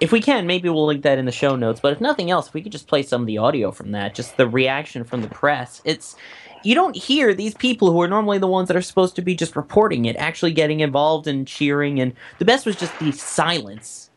[0.00, 1.80] if we can, maybe we'll link that in the show notes.
[1.80, 4.14] But if nothing else, if we could just play some of the audio from that,
[4.14, 5.80] just the reaction from the press.
[5.84, 6.16] It's
[6.64, 9.34] you don't hear these people who are normally the ones that are supposed to be
[9.34, 12.00] just reporting it actually getting involved and cheering.
[12.00, 14.10] And the best was just the silence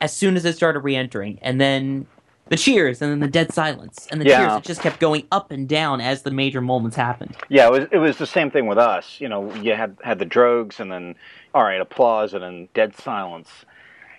[0.00, 2.06] as soon as it started re-entering, and then
[2.48, 4.48] the cheers, and then the dead silence, and the Yeah.
[4.48, 4.58] cheers.
[4.58, 7.36] It just kept going up and down as the major moments happened.
[7.48, 9.20] Yeah, it was it was the same thing with us.
[9.20, 11.14] You know, you had had the drogues, and then
[11.54, 13.64] all right, applause, and then dead silence.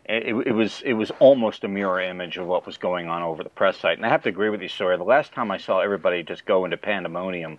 [0.05, 3.43] It, it was it was almost a mirror image of what was going on over
[3.43, 3.97] the press site.
[3.97, 4.97] And I have to agree with you, Sawyer.
[4.97, 7.57] The last time I saw everybody just go into pandemonium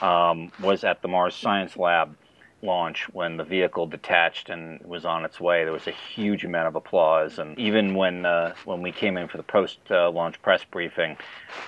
[0.00, 2.16] um, was at the Mars Science Lab
[2.62, 5.64] launch when the vehicle detached and was on its way.
[5.64, 9.28] There was a huge amount of applause, and even when uh, when we came in
[9.28, 11.16] for the post uh, launch press briefing,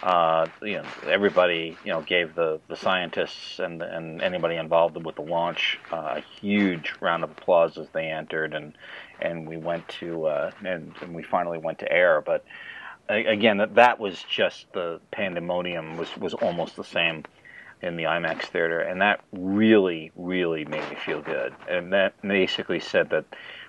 [0.02, 5.16] uh, you know everybody you know gave the, the scientists and and anybody involved with
[5.16, 8.74] the launch uh, a huge round of applause as they entered, and
[9.22, 12.44] and we went to uh, and, and we finally went to air, but.
[13.08, 17.24] Again, that that was just the pandemonium was, was almost the same
[17.82, 21.52] in the IMAX theater, and that really, really made me feel good.
[21.68, 23.24] And that basically said that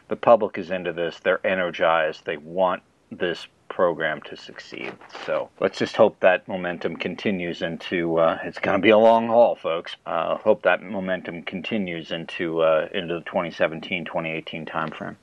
[0.07, 4.93] the public is into this, they're energized, they want this program to succeed.
[5.25, 8.17] So let's just hope that momentum continues into.
[8.17, 9.95] Uh, it's going to be a long haul, folks.
[10.05, 15.15] Uh, hope that momentum continues into uh, into the 2017-2018 timeframe.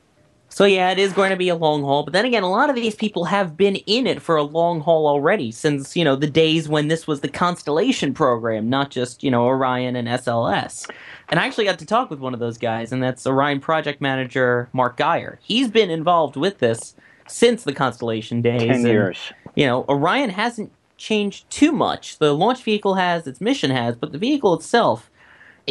[0.52, 2.68] So yeah, it is going to be a long haul, but then again, a lot
[2.68, 6.16] of these people have been in it for a long haul already since, you know,
[6.16, 10.90] the days when this was the Constellation program, not just, you know, Orion and SLS.
[11.28, 14.00] And I actually got to talk with one of those guys, and that's Orion project
[14.00, 15.38] manager Mark Geyer.
[15.40, 16.96] He's been involved with this
[17.28, 18.62] since the Constellation days.
[18.62, 19.32] Ten and, years.
[19.54, 22.18] You know, Orion hasn't changed too much.
[22.18, 25.09] The launch vehicle has, its mission has, but the vehicle itself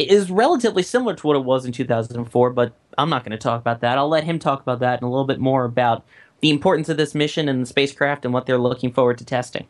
[0.08, 3.60] is relatively similar to what it was in 2004, but I'm not going to talk
[3.60, 3.98] about that.
[3.98, 6.04] I'll let him talk about that and a little bit more about
[6.40, 9.66] the importance of this mission and the spacecraft and what they're looking forward to testing.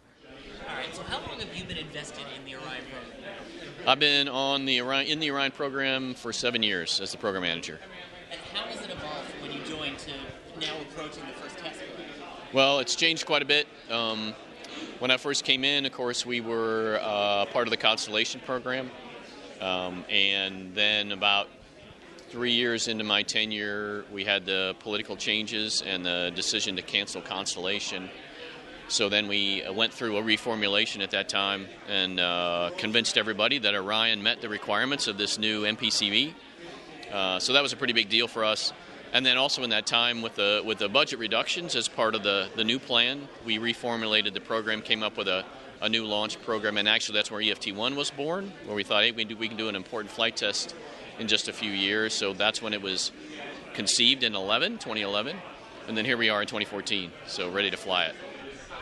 [0.68, 3.34] All right, so how long have you been invested in the Orion program?
[3.86, 7.42] I've been on the Orion, in the Orion program for seven years as the program
[7.42, 7.80] manager.
[8.30, 10.12] And how has it evolved when you joined to
[10.60, 11.80] now approaching the first test?
[12.52, 13.66] Well, it's changed quite a bit.
[13.90, 14.34] Um,
[14.98, 18.90] when I first came in, of course, we were uh, part of the Constellation program.
[19.60, 21.48] Um, and then about
[22.30, 27.20] three years into my tenure, we had the political changes and the decision to cancel
[27.20, 28.08] Constellation.
[28.88, 33.74] So then we went through a reformulation at that time and uh, convinced everybody that
[33.74, 36.34] Orion met the requirements of this new MPCV.
[37.12, 38.72] Uh, so that was a pretty big deal for us.
[39.12, 42.22] And then also in that time, with the with the budget reductions as part of
[42.22, 45.44] the the new plan, we reformulated the program, came up with a,
[45.80, 49.12] a new launch program, and actually that's where EFT1 was born, where we thought, hey,
[49.12, 50.74] we, do, we can do an important flight test
[51.18, 52.12] in just a few years.
[52.14, 53.12] So that's when it was
[53.74, 55.36] conceived in 11, 2011,
[55.88, 58.14] and then here we are in 2014, so ready to fly it.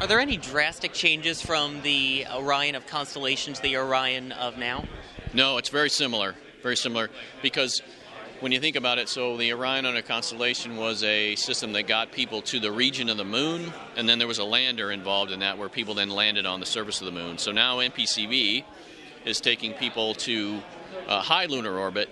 [0.01, 4.85] Are there any drastic changes from the Orion of Constellation to the Orion of now?
[5.35, 6.35] No, it's very similar.
[6.63, 7.11] Very similar
[7.43, 7.83] because
[8.41, 12.13] when you think about it, so the Orion under Constellation was a system that got
[12.13, 15.41] people to the region of the moon, and then there was a lander involved in
[15.41, 17.39] that where people then landed on the surface of the moon.
[17.39, 18.65] So now MPCV
[19.25, 20.63] is taking people to
[21.09, 22.09] uh, high lunar orbit,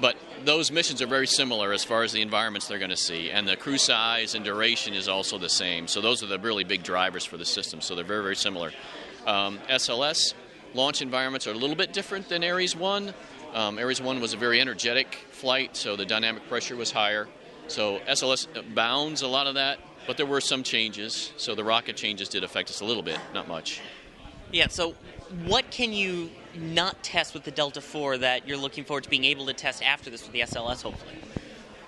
[0.00, 3.30] but those missions are very similar as far as the environments they're going to see,
[3.30, 5.88] and the crew size and duration is also the same.
[5.88, 7.80] So those are the really big drivers for the system.
[7.80, 8.70] So they're very, very similar.
[9.26, 10.34] Um, SLS
[10.74, 13.14] launch environments are a little bit different than Ares 1.
[13.54, 17.28] Um, Ares 1 was a very energetic flight, so the dynamic pressure was higher.
[17.68, 19.78] So SLS bounds a lot of that,
[20.08, 21.32] but there were some changes.
[21.36, 23.80] So the rocket changes did affect us a little bit, not much.
[24.50, 24.96] Yeah, so
[25.46, 29.24] what can you not test with the Delta 4 that you're looking forward to being
[29.24, 31.16] able to test after this with the SLS, hopefully?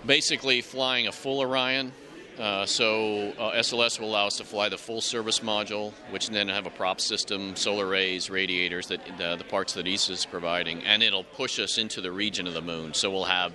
[0.07, 1.91] Basically, flying a full Orion.
[2.39, 6.49] Uh, so uh, SLS will allow us to fly the full service module, which then
[6.49, 11.03] have a prop system, solar arrays, radiators, that the parts that ESA is providing, and
[11.03, 12.93] it'll push us into the region of the moon.
[12.93, 13.53] So we'll have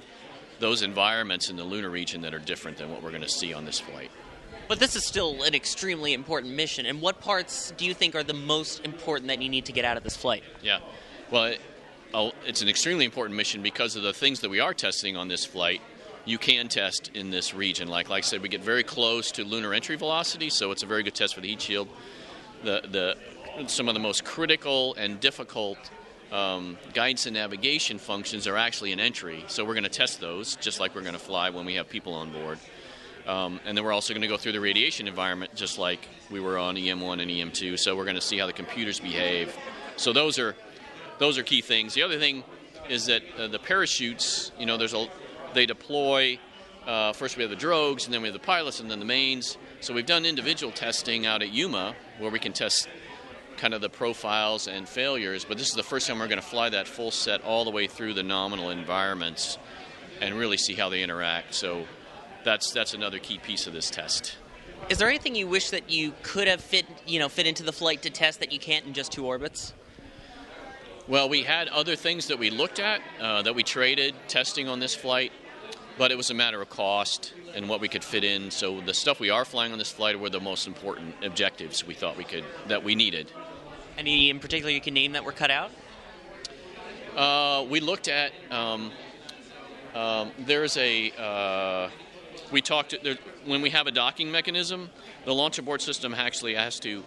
[0.59, 3.53] those environments in the lunar region that are different than what we're going to see
[3.53, 4.09] on this flight.
[4.67, 6.85] But this is still an extremely important mission.
[6.85, 9.83] And what parts do you think are the most important that you need to get
[9.83, 10.43] out of this flight?
[10.61, 10.79] Yeah.
[11.29, 11.61] Well, it,
[12.13, 15.27] oh, it's an extremely important mission because of the things that we are testing on
[15.27, 15.81] this flight.
[16.25, 17.87] You can test in this region.
[17.87, 20.85] Like, like I said, we get very close to lunar entry velocity, so it's a
[20.85, 21.87] very good test for the heat shield.
[22.63, 22.81] The,
[23.57, 25.77] the, some of the most critical and difficult
[26.31, 30.55] um, guidance and navigation functions are actually in entry, so we're going to test those
[30.57, 32.59] just like we're going to fly when we have people on board.
[33.27, 36.39] Um, and then we're also going to go through the radiation environment just like we
[36.39, 37.77] were on EM1 and EM2.
[37.77, 39.55] So we're going to see how the computers behave.
[39.95, 40.55] So those are
[41.19, 41.93] those are key things.
[41.93, 42.43] The other thing
[42.89, 45.07] is that uh, the parachutes, you know, there's a
[45.53, 46.39] they deploy.
[46.85, 49.05] Uh, first we have the drogues, and then we have the pilots, and then the
[49.05, 49.57] mains.
[49.81, 52.87] So we've done individual testing out at Yuma, where we can test
[53.57, 55.45] kind of the profiles and failures.
[55.45, 57.71] But this is the first time we're going to fly that full set all the
[57.71, 59.57] way through the nominal environments
[60.19, 61.53] and really see how they interact.
[61.53, 61.85] So
[62.43, 64.37] that's that's another key piece of this test.
[64.89, 67.71] Is there anything you wish that you could have fit, you know, fit into the
[67.71, 69.73] flight to test that you can't in just two orbits?
[71.07, 74.79] Well, we had other things that we looked at uh, that we traded testing on
[74.79, 75.31] this flight,
[76.01, 78.49] but it was a matter of cost and what we could fit in.
[78.49, 81.93] So the stuff we are flying on this flight were the most important objectives we
[81.93, 83.31] thought we could that we needed.
[83.99, 85.69] Any in particular you can name that were cut out?
[87.15, 88.89] Uh, we looked at um,
[89.93, 91.91] um, there's a uh,
[92.51, 94.89] we talked there, when we have a docking mechanism,
[95.25, 97.03] the launch abort system actually has to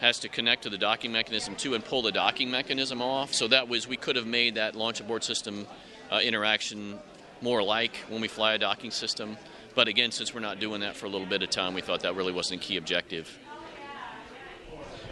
[0.00, 3.34] has to connect to the docking mechanism too and pull the docking mechanism off.
[3.34, 5.64] So that was we could have made that launch abort system
[6.10, 6.98] uh, interaction
[7.42, 9.36] more like when we fly a docking system.
[9.74, 12.00] But again, since we're not doing that for a little bit of time, we thought
[12.00, 13.38] that really wasn't a key objective.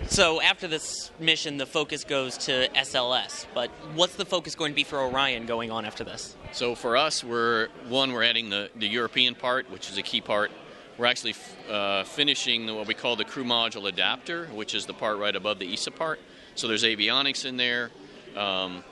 [0.09, 3.47] So after this mission, the focus goes to SLS.
[3.55, 6.37] But what's the focus going to be for Orion going on after this?
[6.53, 10.21] So for us, we're one, we're adding the, the European part, which is a key
[10.21, 10.51] part.
[10.99, 11.35] We're actually
[11.71, 15.35] uh, finishing the, what we call the crew module adapter, which is the part right
[15.35, 16.19] above the ESA part.
[16.55, 17.91] So there's avionics in there.
[18.37, 18.85] Um,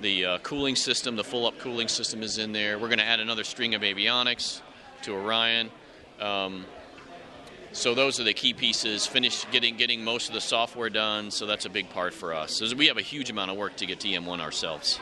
[0.00, 2.78] the uh, cooling system, the full up cooling system is in there.
[2.78, 4.60] We're going to add another string of avionics
[5.02, 5.70] to Orion.
[6.20, 6.64] Um,
[7.72, 9.06] so those are the key pieces.
[9.06, 11.30] Finish getting getting most of the software done.
[11.30, 12.56] So that's a big part for us.
[12.56, 14.98] So we have a huge amount of work to get to EM1 ourselves.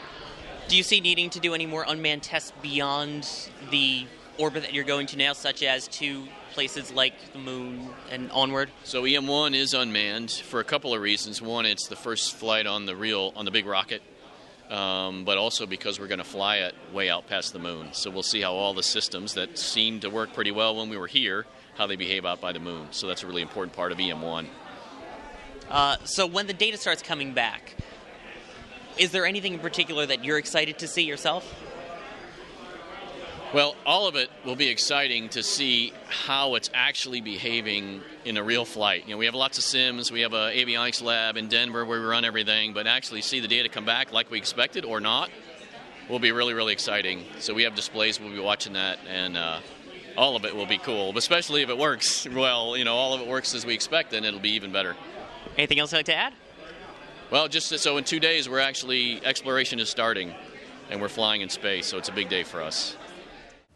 [0.68, 3.28] Do you see needing to do any more unmanned tests beyond
[3.70, 8.30] the orbit that you're going to now, such as to places like the moon and
[8.32, 8.70] onward?
[8.82, 11.40] So EM1 is unmanned for a couple of reasons.
[11.40, 14.02] One, it's the first flight on the real on the big rocket.
[14.70, 17.90] Um, but also because we're going to fly it way out past the moon.
[17.92, 20.96] So we'll see how all the systems that seemed to work pretty well when we
[20.96, 21.46] were here
[21.76, 22.88] how they behave out by the moon.
[22.90, 24.46] So that's a really important part of EM1.
[25.68, 27.74] Uh, so when the data starts coming back,
[28.98, 31.54] is there anything in particular that you're excited to see yourself?
[33.54, 38.42] Well, all of it will be exciting to see how it's actually behaving in a
[38.42, 39.04] real flight.
[39.06, 40.10] You know, we have lots of sims.
[40.10, 43.46] We have a avionics lab in Denver where we run everything, but actually see the
[43.46, 45.30] data come back like we expected or not
[46.10, 47.24] will be really, really exciting.
[47.38, 48.20] So we have displays.
[48.20, 49.60] We'll be watching that, and uh,
[50.16, 52.76] all of it will be cool, especially if it works well.
[52.76, 54.96] You know, all of it works as we expect, then it'll be even better.
[55.56, 56.32] Anything else you'd like to add?
[57.30, 60.34] Well, just so in two days, we're actually exploration is starting,
[60.90, 62.96] and we're flying in space, so it's a big day for us.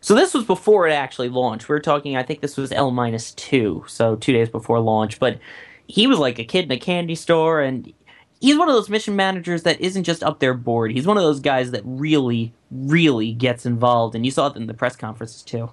[0.01, 1.69] So this was before it actually launched.
[1.69, 2.17] We are talking.
[2.17, 5.19] I think this was L minus two, so two days before launch.
[5.19, 5.39] But
[5.87, 7.93] he was like a kid in a candy store, and
[8.41, 10.93] he's one of those mission managers that isn't just up there bored.
[10.93, 14.67] He's one of those guys that really, really gets involved, and you saw it in
[14.67, 15.71] the press conferences too.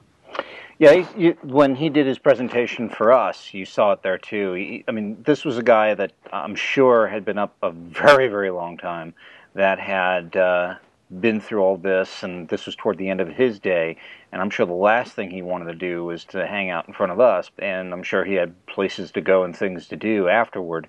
[0.80, 4.53] Yeah, he, you, when he did his presentation for us, you saw it there too.
[4.53, 8.28] He, I mean, this was a guy that I'm sure had been up a very,
[8.28, 9.15] very long time,
[9.55, 10.75] that had uh,
[11.10, 13.97] been through all this, and this was toward the end of his day.
[14.32, 16.93] And I'm sure the last thing he wanted to do was to hang out in
[16.93, 20.28] front of us, and I'm sure he had places to go and things to do
[20.28, 20.88] afterward.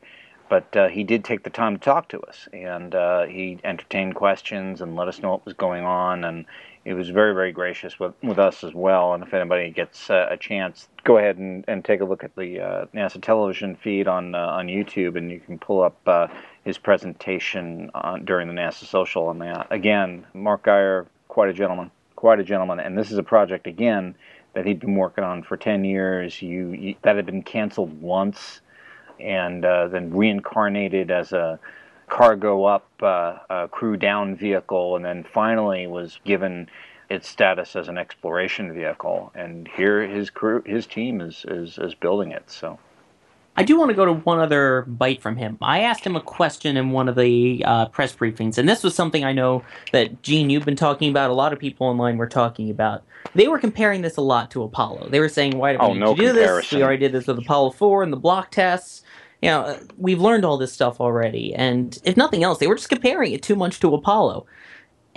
[0.49, 4.15] But uh, he did take the time to talk to us, and uh, he entertained
[4.15, 6.47] questions and let us know what was going on, and
[6.85, 9.13] he was very, very gracious with, with us as well.
[9.13, 12.35] And if anybody gets uh, a chance, go ahead and, and take a look at
[12.35, 16.29] the uh, NASA television feed on uh, on YouTube, and you can pull up uh,
[16.65, 19.67] his presentation on, during the NASA social on that.
[19.71, 22.81] Again, Mark Geyer, quite a gentleman, quite a gentleman.
[22.81, 24.15] And this is a project again
[24.55, 26.43] that he'd been working on for ten years.
[26.43, 28.61] You, you that had been canceled once,
[29.21, 31.59] and uh, then reincarnated as a
[32.09, 36.69] cargo up, uh, uh, crew down vehicle, and then finally was given
[37.09, 39.31] its status as an exploration vehicle.
[39.35, 42.51] And here his crew, his team is is, is building it.
[42.51, 42.79] So.
[43.59, 45.59] I do want to go to one other bite from him.
[45.61, 48.95] I asked him a question in one of the uh, press briefings, and this was
[48.95, 51.31] something I know that Gene, you've been talking about.
[51.31, 53.03] A lot of people online were talking about.
[53.35, 55.09] They were comparing this a lot to Apollo.
[55.09, 56.71] They were saying, "Why did we Oh, need no to do this?
[56.71, 59.03] We already did this with Apollo four and the block tests.
[59.43, 62.89] You know, we've learned all this stuff already." And if nothing else, they were just
[62.89, 64.47] comparing it too much to Apollo.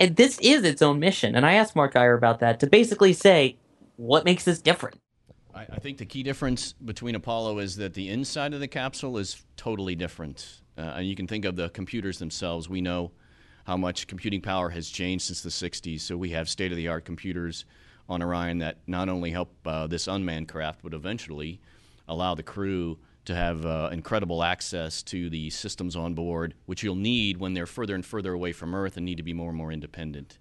[0.00, 1.36] And this is its own mission.
[1.36, 3.56] And I asked Mark Geyer about that to basically say,
[3.98, 4.98] what makes this different?
[5.70, 9.18] I, I think the key difference between Apollo is that the inside of the capsule
[9.18, 10.60] is totally different.
[10.76, 12.68] Uh, and you can think of the computers themselves.
[12.68, 13.12] We know
[13.64, 16.00] how much computing power has changed since the 60s.
[16.00, 17.64] So we have state of the art computers
[18.08, 21.60] on Orion that not only help uh, this unmanned craft, but eventually
[22.08, 26.96] allow the crew to have uh, incredible access to the systems on board, which you'll
[26.96, 29.56] need when they're further and further away from Earth and need to be more and
[29.56, 30.38] more independent.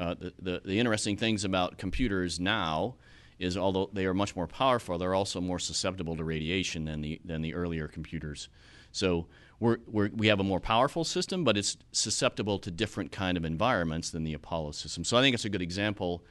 [0.00, 2.96] Uh, the, the, the interesting things about computers now
[3.42, 7.20] is although they are much more powerful, they're also more susceptible to radiation than the,
[7.24, 8.48] than the earlier computers.
[8.92, 9.26] So
[9.58, 13.44] we're, we're, we have a more powerful system, but it's susceptible to different kind of
[13.44, 15.04] environments than the Apollo system.
[15.04, 16.22] So I think it's a good example.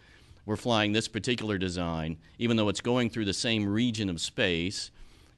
[0.46, 4.92] We're flying this particular design, even though it's going through the same region of space,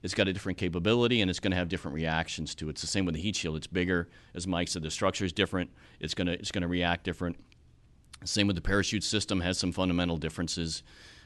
[0.04, 2.72] it's got a different capability and it's going to have different reactions to it.
[2.72, 3.56] It's the same with the heat shield.
[3.56, 4.84] It's bigger, as Mike said.
[4.84, 5.72] The structure is different.
[6.02, 7.38] It's going to it's going to react different.
[8.26, 10.84] Same with the parachute system has some fundamental differences.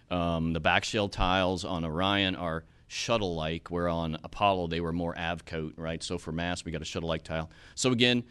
[0.10, 5.14] Um, the back shell tiles on Orion are shuttle-like, where on Apollo they were more
[5.16, 6.02] avcoat, right?
[6.02, 7.50] So for mass, we got a shuttle-like tile.
[7.76, 8.24] So again,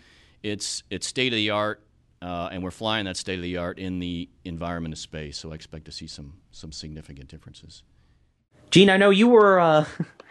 [0.42, 1.82] it's it's state of the art,
[2.22, 5.38] uh, and we're flying that state of the art in the environment of space.
[5.38, 7.82] So I expect to see some some significant differences.
[8.70, 9.84] Gene, I know you were uh,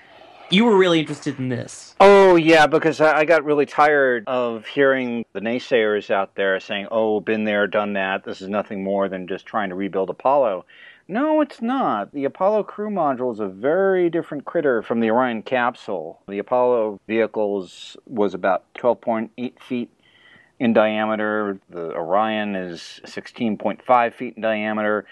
[0.49, 1.95] you were really interested in this.
[1.99, 6.87] Oh yeah, because I I got really tired of hearing the naysayers out there saying,
[6.91, 8.23] "Oh, been there, done that.
[8.23, 10.65] This is nothing more than just trying to rebuild Apollo."
[11.07, 12.13] No, it's not.
[12.13, 16.19] The Apollo crew module is a very different critter from the Orion capsule.
[16.27, 19.91] The Apollo vehicles was about 12.8 feet
[20.59, 21.59] in diameter.
[21.69, 25.05] The Orion is 16.5 feet in diameter.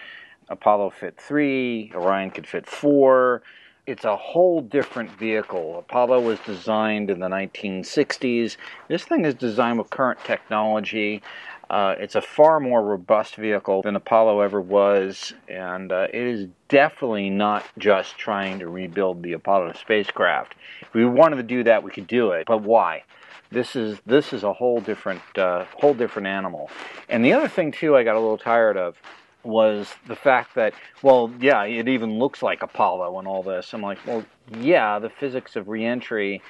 [0.49, 1.91] Apollo fit three.
[1.93, 3.43] Orion could fit four.
[3.85, 5.77] It's a whole different vehicle.
[5.77, 8.57] Apollo was designed in the 1960s.
[8.87, 11.21] This thing is designed with current technology.
[11.70, 16.47] Uh, it's a far more robust vehicle than Apollo ever was, and uh, it is
[16.68, 20.55] definitely not just trying to rebuild the Apollo spacecraft.
[20.82, 23.03] If we wanted to do that, we could do it, but why?
[23.51, 26.70] This is this is a whole different uh, whole different animal.
[27.07, 28.97] And the other thing too, I got a little tired of
[29.43, 33.74] was the fact that well, yeah, it even looks like Apollo and all this.
[33.74, 34.26] I'm like, well,
[34.59, 36.41] yeah, the physics of reentry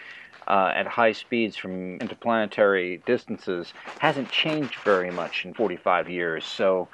[0.48, 6.46] uh, at high speeds from interplanetary distances hasn't changed very much in 45 years.
[6.46, 6.88] So,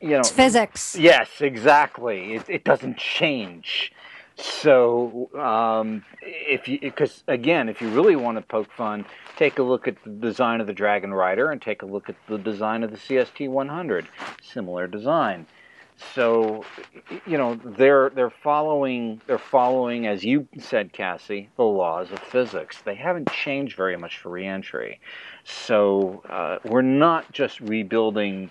[0.00, 0.96] you know, It's physics.
[0.96, 2.34] Yes, exactly.
[2.34, 3.92] It, it doesn't change.
[4.38, 9.06] So, um, if you, because again, if you really want to poke fun,
[9.36, 12.16] take a look at the design of the Dragon Rider and take a look at
[12.28, 14.06] the design of the CST 100.
[14.42, 15.46] Similar design.
[16.14, 16.64] So,
[17.26, 22.82] you know, they're they're following they're following, as you said, Kassy, the laws of physics.
[22.82, 25.00] They haven't changed very much for reentry.
[25.44, 28.50] So uh, we're not just rebuilding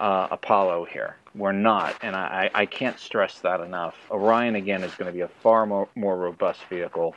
[0.00, 1.16] uh, Apollo here.
[1.34, 3.96] We're not, and I, I can't stress that enough.
[4.10, 7.14] Orion again is going to be a far more, more robust vehicle,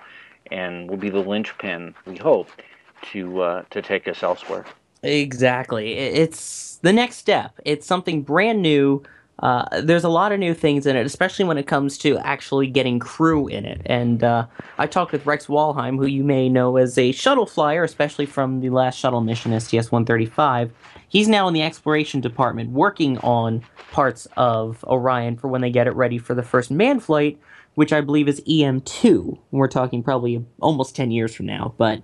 [0.52, 2.50] and will be the linchpin we hope
[3.14, 4.66] to uh, to take us elsewhere.
[5.04, 5.94] Exactly.
[5.94, 7.54] It's the next step.
[7.64, 9.04] It's something brand new.
[9.42, 12.68] Uh, there's a lot of new things in it, especially when it comes to actually
[12.68, 13.82] getting crew in it.
[13.86, 14.46] And uh,
[14.78, 18.60] I talked with Rex Walheim, who you may know as a shuttle flyer, especially from
[18.60, 20.72] the last shuttle mission, STS 135.
[21.08, 25.88] He's now in the exploration department working on parts of Orion for when they get
[25.88, 27.40] it ready for the first manned flight,
[27.76, 29.40] which I believe is EM2.
[29.52, 32.04] We're talking probably almost 10 years from now, but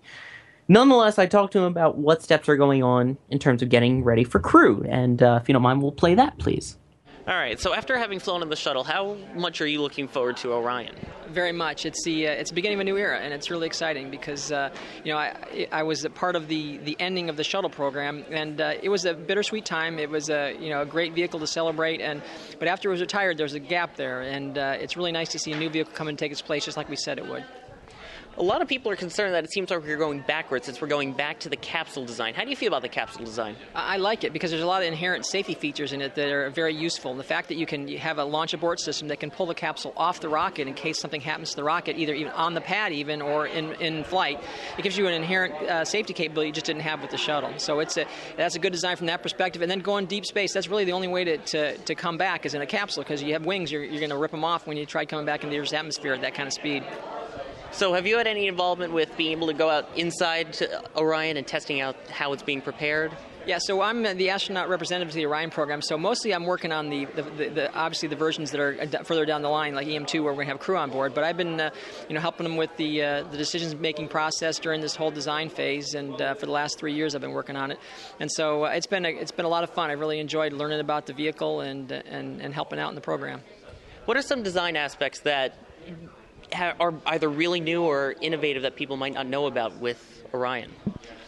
[0.70, 4.06] nonetheless, I talked to him about what steps are going on in terms of getting
[4.06, 6.78] ready for crew, and uh, if you don't mind, we'll play that, please.
[7.28, 7.60] All right.
[7.60, 10.94] So after having flown in the shuttle, how much are you looking forward to Orion?
[11.28, 11.84] Very much.
[11.84, 14.52] It's the uh, it's the beginning of a new era, and it's really exciting because
[14.52, 14.70] uh,
[15.04, 18.24] you know I I was a part of the the ending of the shuttle program,
[18.30, 19.98] and uh, it was a bittersweet time.
[19.98, 22.22] It was a you know a great vehicle to celebrate, and
[22.60, 25.40] but after it was retired, there's a gap there, and uh, it's really nice to
[25.40, 27.44] see a new vehicle come and take its place, just like we said it would.
[28.38, 30.90] A lot of people are concerned that it seems like we're going backwards since we're
[30.90, 32.34] going back to the capsule design.
[32.34, 33.56] How do you feel about the capsule design?
[33.74, 36.50] I like it because there's a lot of inherent safety features in it that are
[36.50, 37.12] very useful.
[37.12, 39.56] And the fact that you can have a launch abort system that can pull the
[39.56, 42.60] capsule off the rocket in case something happens to the rocket, either even on the
[42.60, 44.44] pad even or in, in flight,
[44.78, 47.54] it gives you an inherent uh, safety capability you just didn't have with the shuttle.
[47.56, 48.06] So it's a
[48.36, 49.62] that's a good design from that perspective.
[49.62, 52.46] And then going deep space, that's really the only way to, to, to come back
[52.46, 54.68] is in a capsule because you have wings, you're, you're going to rip them off
[54.68, 56.84] when you try coming back into the Earth's atmosphere at that kind of speed.
[57.76, 61.36] So have you had any involvement with being able to go out inside to Orion
[61.36, 63.12] and testing out how it's being prepared?
[63.46, 65.82] Yeah, so I'm the astronaut representative to the Orion program.
[65.82, 69.26] So mostly I'm working on the, the, the, the obviously the versions that are further
[69.26, 71.14] down the line, like EM2, where we're going to have crew on board.
[71.14, 71.70] But I've been, uh,
[72.08, 75.50] you know, helping them with the uh, the decisions making process during this whole design
[75.50, 77.80] phase, and uh, for the last three years I've been working on it.
[78.22, 79.90] And so uh, it's been a, it's been a lot of fun.
[79.90, 83.42] I really enjoyed learning about the vehicle and and and helping out in the program.
[84.06, 85.58] What are some design aspects that
[86.54, 90.72] ha- are either really new or innovative that people might not know about with Orion?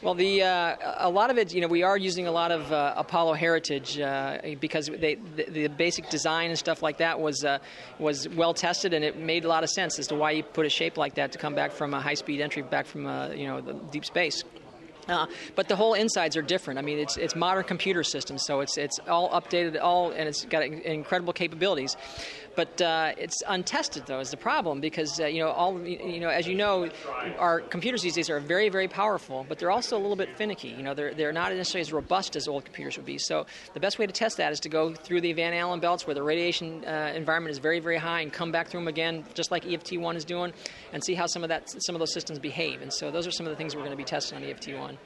[0.02, 2.72] Well, the uh, a lot of it, you know, we are using a lot of
[2.72, 7.44] uh, Apollo heritage uh, because they, the, the basic design and stuff like that was
[7.44, 7.58] uh,
[7.98, 10.66] was well tested, and it made a lot of sense as to why you put
[10.66, 13.06] a shape like that to come back from a high speed entry back from
[13.36, 13.62] you know
[13.92, 14.44] deep space.
[15.10, 16.78] Uh, but the whole insides are different.
[16.78, 20.46] I mean, it's it's modern computer systems, so it's it's all updated, all and it's
[20.46, 21.96] got incredible capabilities.
[22.58, 26.30] But uh, it's untested, though, is the problem because uh, you know all you know
[26.30, 26.90] as you know,
[27.38, 30.70] our computers these days are very very powerful, but they're also a little bit finicky.
[30.70, 33.20] You know, they're they're not necessarily as robust as old computers would be.
[33.20, 33.46] So
[33.76, 36.16] the best way to test that is to go through the Van Allen belts where
[36.16, 39.52] the radiation uh, environment is very very high, and come back through them again, just
[39.52, 40.52] like EFT one is doing,
[40.94, 42.82] and see how some of that some of those systems behave.
[42.82, 44.74] And so those are some of the things we're going to be testing on EFT
[44.80, 44.98] one.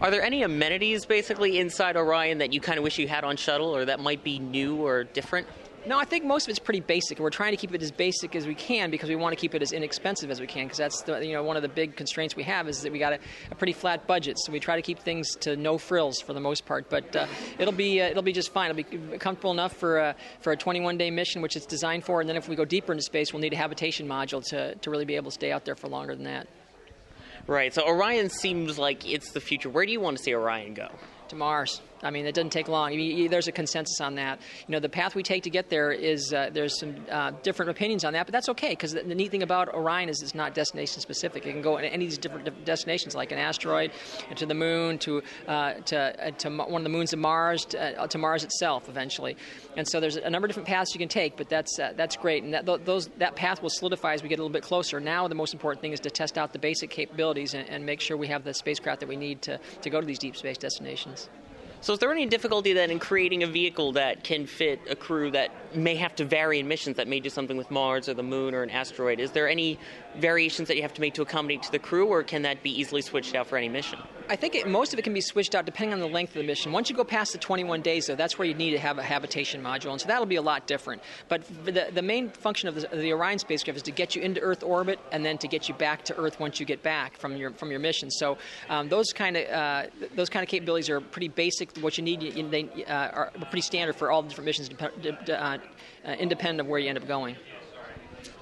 [0.00, 3.36] Are there any amenities basically inside Orion that you kind of wish you had on
[3.36, 5.48] shuttle or that might be new or different?
[5.84, 7.18] No, I think most of it's pretty basic.
[7.18, 9.52] We're trying to keep it as basic as we can because we want to keep
[9.54, 10.66] it as inexpensive as we can.
[10.66, 13.00] Because that's the, you know one of the big constraints we have is that we
[13.00, 13.18] got a,
[13.50, 16.40] a, pretty flat budget, so we try to keep things to no frills for the
[16.40, 16.88] most part.
[16.88, 17.26] But uh,
[17.58, 18.70] it'll be uh, it'll be just fine.
[18.70, 22.20] It'll be comfortable enough for uh, for a 21 day mission, which it's designed for.
[22.20, 24.90] And then if we go deeper into space, we'll need a habitation module to to
[24.90, 26.46] really be able to stay out there for longer than that.
[27.48, 27.74] Right.
[27.74, 29.68] So Orion seems like it's the future.
[29.68, 30.88] Where do you want to see Orion go?
[31.28, 31.80] To Mars.
[32.02, 32.92] I mean, it doesn't take long.
[32.92, 34.40] I mean, there's a consensus on that.
[34.66, 37.70] You know, the path we take to get there is uh, there's some uh, different
[37.70, 40.34] opinions on that, but that's okay because the, the, neat thing about Orion is it's
[40.34, 41.46] not destination specific.
[41.46, 43.92] It can go to any of these different destinations, like an asteroid,
[44.34, 48.02] to the moon, to uh, to, uh, to one of the moons of Mars, to,
[48.02, 49.36] uh, to, Mars itself, eventually.
[49.76, 52.16] And so there's a number of different paths you can take, but that's uh, that's
[52.16, 52.42] great.
[52.42, 55.00] And that those that path will solidify as we get a little bit closer.
[55.00, 58.00] Now, the most important thing is to test out the basic capabilities and, and make
[58.00, 60.58] sure we have the spacecraft that we need to to go to these deep space
[60.58, 61.28] destinations.
[61.82, 65.32] So, is there any difficulty then in creating a vehicle that can fit a crew
[65.32, 68.22] that may have to vary in missions that may do something with Mars or the
[68.22, 69.20] Moon or an asteroid?
[69.20, 69.78] Is there any
[70.16, 72.70] variations that you have to make to accommodate to the crew, or can that be
[72.70, 73.98] easily switched out for any mission?
[74.28, 76.40] I think it, most of it can be switched out depending on the length of
[76.40, 76.72] the mission.
[76.72, 79.02] Once you go past the 21 days, though, that's where you need to have a
[79.02, 81.02] habitation module, and so that'll be a lot different.
[81.28, 84.40] But the, the main function of the, the Orion spacecraft is to get you into
[84.40, 87.36] Earth orbit and then to get you back to Earth once you get back from
[87.36, 88.10] your from your mission.
[88.10, 91.76] So um, those kind of uh, those kind of capabilities are pretty basic.
[91.78, 94.70] What you need, you, they uh, are pretty standard for all the different missions,
[95.30, 95.58] uh,
[96.06, 97.36] uh, independent of where you end up going.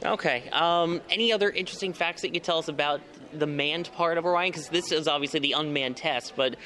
[0.05, 0.49] Okay.
[0.51, 3.01] Um, any other interesting facts that you could tell us about
[3.33, 4.51] the manned part of Orion?
[4.51, 6.57] Because this is obviously the unmanned test, but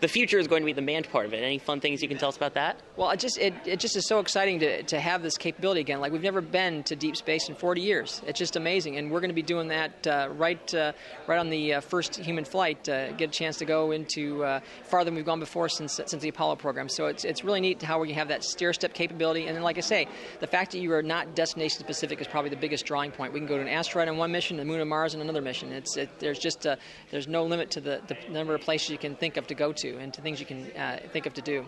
[0.00, 1.42] the future is going to be the manned part of it.
[1.42, 2.80] Any fun things you can tell us about that?
[2.96, 6.00] Well, it just it, it just is so exciting to, to have this capability again.
[6.00, 8.22] Like we've never been to deep space in 40 years.
[8.26, 10.92] It's just amazing, and we're going to be doing that uh, right uh,
[11.26, 12.88] right on the uh, first human flight.
[12.88, 16.22] Uh, get a chance to go into uh, farther than we've gone before since since
[16.22, 16.88] the Apollo program.
[16.88, 19.46] So it's it's really neat how we can have that stair step capability.
[19.46, 20.08] And then, like I say,
[20.40, 23.32] the fact that you are not destination specific is probably the biggest drawing point.
[23.32, 25.42] We can go to an asteroid on one mission, the moon of Mars on another
[25.42, 25.72] mission.
[25.72, 26.76] It's it, there's just uh,
[27.10, 29.72] there's no limit to the, the number of places you can think of to go
[29.72, 31.66] to and to things you can uh, think of to do.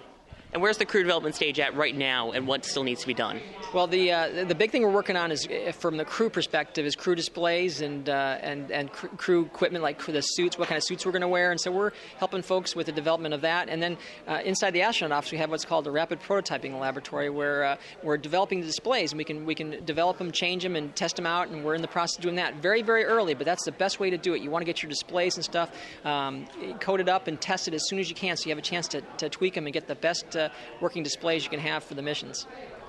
[0.53, 3.15] And where's the crew development stage at right now, and what still needs to be
[3.15, 3.41] done?
[3.73, 6.85] Well, the uh, the big thing we're working on is, uh, from the crew perspective,
[6.85, 10.77] is crew displays and uh, and and cr- crew equipment like the suits, what kind
[10.77, 13.41] of suits we're going to wear, and so we're helping folks with the development of
[13.41, 13.71] that.
[13.71, 13.97] And then
[14.29, 17.77] uh, inside the astronaut office, we have what's called a rapid prototyping laboratory, where uh,
[18.03, 21.17] we're developing the displays, and we can we can develop them, change them, and test
[21.17, 21.49] them out.
[21.49, 24.01] And we're in the process of doing that very very early, but that's the best
[24.01, 24.43] way to do it.
[24.43, 25.71] You want to get your displays and stuff
[26.05, 26.47] um,
[26.79, 29.01] coded up and tested as soon as you can, so you have a chance to,
[29.17, 30.37] to tweak them and get the best
[30.81, 32.47] working displays you can have for the missions.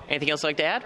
[0.08, 0.84] Anything else you'd like to add?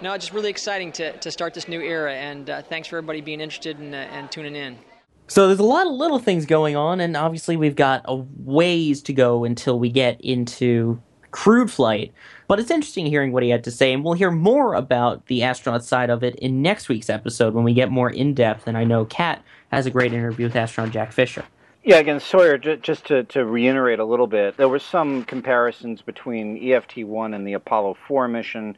[0.00, 3.20] No, just really exciting to, to start this new era, and uh, thanks for everybody
[3.20, 4.78] being interested and, uh, and tuning in.
[5.26, 9.02] So there's a lot of little things going on, and obviously we've got a ways
[9.02, 12.12] to go until we get into crewed flight.
[12.46, 15.42] But it's interesting hearing what he had to say, and we'll hear more about the
[15.42, 18.66] astronaut side of it in next week's episode when we get more in depth.
[18.66, 21.44] And I know Kat has a great interview with astronaut Jack Fischer.
[21.88, 26.70] Yeah, again, Sawyer, just to, to reiterate a little bit, there were some comparisons between
[26.70, 28.76] EFT 1 and the Apollo 4 mission.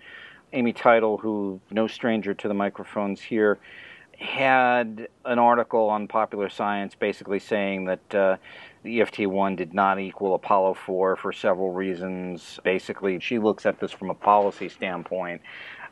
[0.52, 3.58] Amy Teitel, who no stranger to the microphones here,
[4.16, 8.36] had an article on Popular Science basically saying that uh,
[8.84, 12.60] the EFT 1 did not equal Apollo 4 for several reasons.
[12.62, 15.42] Basically, she looks at this from a policy standpoint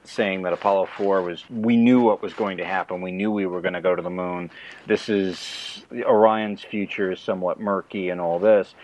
[0.09, 3.01] saying that Apollo 4 was, we knew what was going to happen.
[3.01, 4.51] We knew we were going to go to the moon.
[4.87, 8.75] This is, Orion's future is somewhat murky and all this.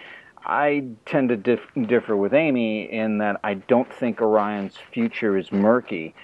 [0.44, 5.50] I tend to dif- differ with Amy in that I don't think Orion's future is
[5.50, 6.14] murky.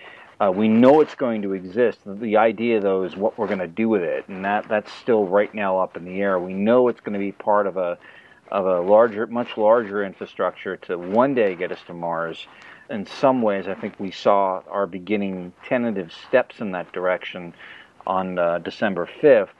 [0.41, 1.99] Uh, we know it's going to exist.
[2.07, 5.27] The idea, though, is what we're going to do with it, and that that's still
[5.27, 6.39] right now up in the air.
[6.39, 7.99] We know it's going to be part of a
[8.51, 12.47] of a larger, much larger infrastructure to one day get us to Mars
[12.91, 17.55] in some ways, I think we saw our beginning tentative steps in that direction
[18.07, 19.51] on uh, December 5th.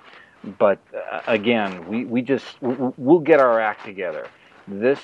[0.59, 4.27] But uh, again, we, we just, we'll get our act together.
[4.67, 5.01] This,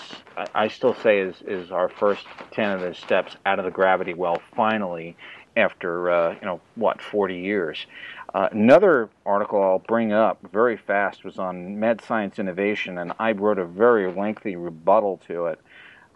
[0.55, 5.17] I still say, is, is our first tentative steps out of the gravity well, finally,
[5.57, 7.87] after, uh, you know, what, 40 years.
[8.35, 13.33] Uh, another article I'll bring up very fast was on Med Science Innovation, and I
[13.33, 15.61] wrote a very lengthy rebuttal to it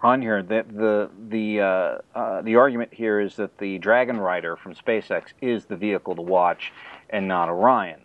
[0.02, 4.56] on here that the the uh, uh, the argument here is that the Dragon Rider
[4.56, 6.72] from SpaceX is the vehicle to watch
[7.10, 8.00] and not Orion,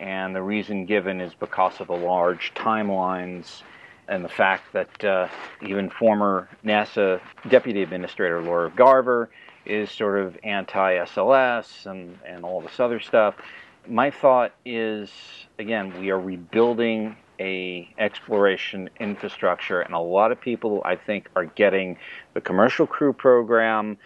[0.00, 3.62] and the reason given is because of the large timelines
[4.08, 5.28] and the fact that uh,
[5.66, 9.30] even former NASA Deputy Administrator Lori Garver
[9.64, 13.34] is sort of anti-SLS and and all this other stuff.
[13.86, 15.10] My thought is
[15.58, 21.44] again we are rebuilding a exploration infrastructure and a lot of people I think are
[21.44, 21.98] getting
[22.32, 23.98] the commercial crew program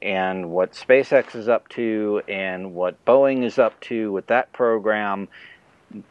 [0.00, 5.28] and what SpaceX is up to and what Boeing is up to with that program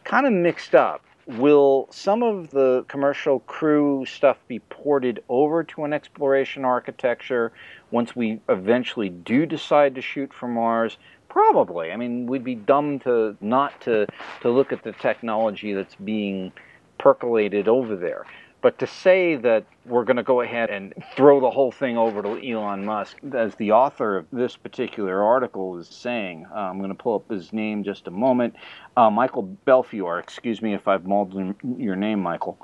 [0.03, 1.03] kind of mixed up.
[1.28, 7.51] Will some of the commercial crew stuff be ported over to an exploration architecture
[7.91, 10.97] once we eventually do decide to shoot for Mars?
[11.32, 11.93] Probably.
[11.93, 14.05] I mean, we'd be dumb to not to
[14.41, 16.51] to look at the technology that's being
[16.97, 18.25] percolated over there.
[18.61, 22.21] But to say that we're going to go ahead and throw the whole thing over
[22.21, 26.89] to Elon Musk, as the author of this particular article is saying, uh, I'm going
[26.89, 28.57] to pull up his name just a moment.
[28.97, 32.59] Uh, Michael Belfiore, excuse me if I've mauled your name, Michael.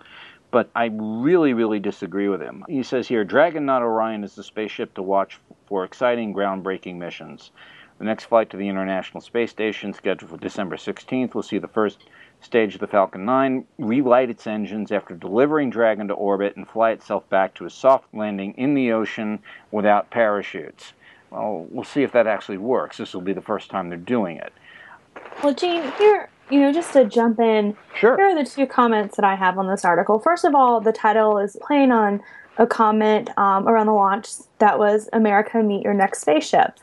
[0.52, 2.66] But I really, really disagree with him.
[2.68, 7.52] He says here Dragon, not Orion, is the spaceship to watch for exciting, groundbreaking missions.
[7.98, 11.68] The next flight to the International Space Station, scheduled for December 16th, will see the
[11.68, 12.04] first
[12.42, 16.92] stage of the Falcon 9 relight its engines after delivering Dragon to orbit and fly
[16.92, 19.40] itself back to a soft landing in the ocean
[19.72, 20.94] without parachutes.
[21.32, 22.98] Well, we'll see if that actually works.
[22.98, 24.54] This will be the first time they're doing it.
[25.44, 28.16] Well, Gene, here, you know, just to jump in, sure.
[28.16, 30.20] here are the two comments that I have on this article.
[30.20, 32.22] First of all, the title is playing on
[32.58, 34.30] a comment um, around the launch
[34.60, 36.80] that was America Meet Your Next Spaceship.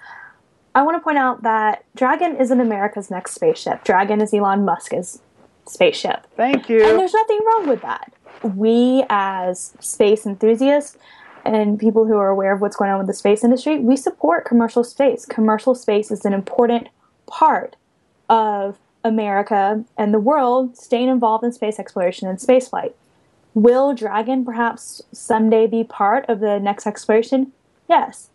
[0.74, 3.84] I want to point out that Dragon isn't America's next spaceship.
[3.84, 5.20] Dragon is Elon Musk's
[5.66, 6.26] spaceship.
[6.36, 6.84] Thank you.
[6.84, 8.12] And there's nothing wrong with that.
[8.42, 10.98] We, as space enthusiasts
[11.44, 14.44] and people who are aware of what's going on with the space industry, we support
[14.44, 15.24] commercial space.
[15.24, 16.88] Commercial space is an important
[17.26, 17.76] part
[18.28, 22.94] of America and the world staying involved in space exploration and spaceflight.
[23.54, 27.52] Will Dragon perhaps someday be part of the next exploration?
[27.88, 28.30] Yes.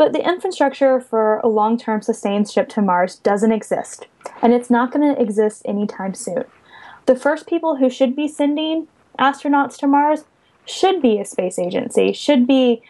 [0.00, 4.06] But the infrastructure for a long term sustained ship to Mars doesn't exist,
[4.40, 6.44] and it's not going to exist anytime soon.
[7.04, 8.88] The first people who should be sending
[9.18, 10.24] astronauts to Mars
[10.64, 12.80] should be a space agency, should be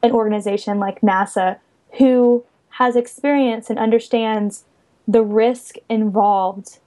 [0.00, 1.58] an organization like NASA
[1.98, 4.62] who has experience and understands
[5.08, 6.78] the risk involved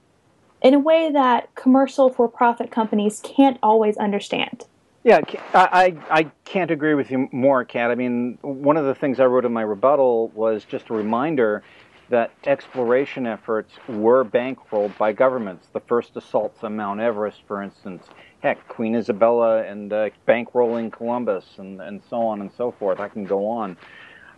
[0.62, 4.64] in a way that commercial for profit companies can't always understand.
[5.04, 5.20] Yeah,
[5.54, 7.90] I, I, I can't agree with you more, Kat.
[7.90, 11.62] I mean, one of the things I wrote in my rebuttal was just a reminder
[12.10, 15.68] that exploration efforts were bankrolled by governments.
[15.72, 18.04] The first assaults on Mount Everest, for instance,
[18.40, 22.98] heck, Queen Isabella and uh, bankrolling Columbus, and, and so on and so forth.
[22.98, 23.76] I can go on.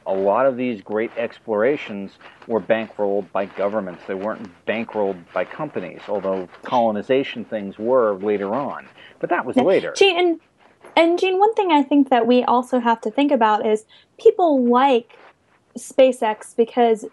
[0.07, 2.13] A lot of these great explorations
[2.49, 4.03] were bankrolled by governments.
[4.09, 8.89] They weren't bankrolled by companies, although colonization things were later on.
[9.21, 9.63] But that was Yeah.
[9.63, 9.93] later.
[9.97, 10.41] Gene, and,
[10.97, 13.84] and Gene, one thing I think that we also have to think about is
[14.18, 15.16] people like
[15.78, 17.05] SpaceX because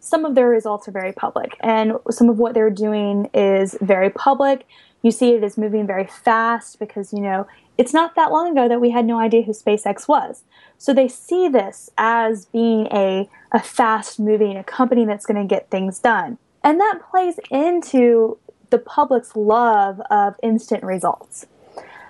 [0.00, 4.10] some of their results are very public, and some of what they're doing is very
[4.10, 4.66] public.
[5.02, 7.46] You see it is moving very fast because, you know,
[7.78, 10.42] it's not that long ago that we had no idea who SpaceX was.
[10.78, 15.54] So they see this as being a, a fast moving, a company that's going to
[15.54, 16.38] get things done.
[16.62, 18.38] And that plays into
[18.70, 21.46] the public's love of instant results.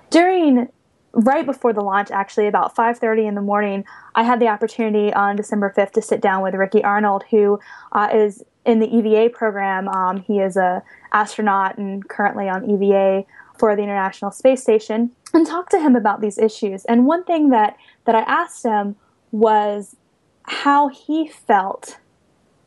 [0.09, 0.69] During
[1.13, 3.85] right before the launch actually about 5.30 in the morning
[4.15, 7.59] i had the opportunity on december 5th to sit down with ricky arnold who
[7.91, 9.87] uh, is in the eva program.
[9.87, 13.23] Um, he is a astronaut and currently on eva
[13.57, 16.85] for the international space station and talk to him about these issues.
[16.85, 18.95] And one thing that that i asked him
[19.31, 19.95] was
[20.43, 21.97] how he felt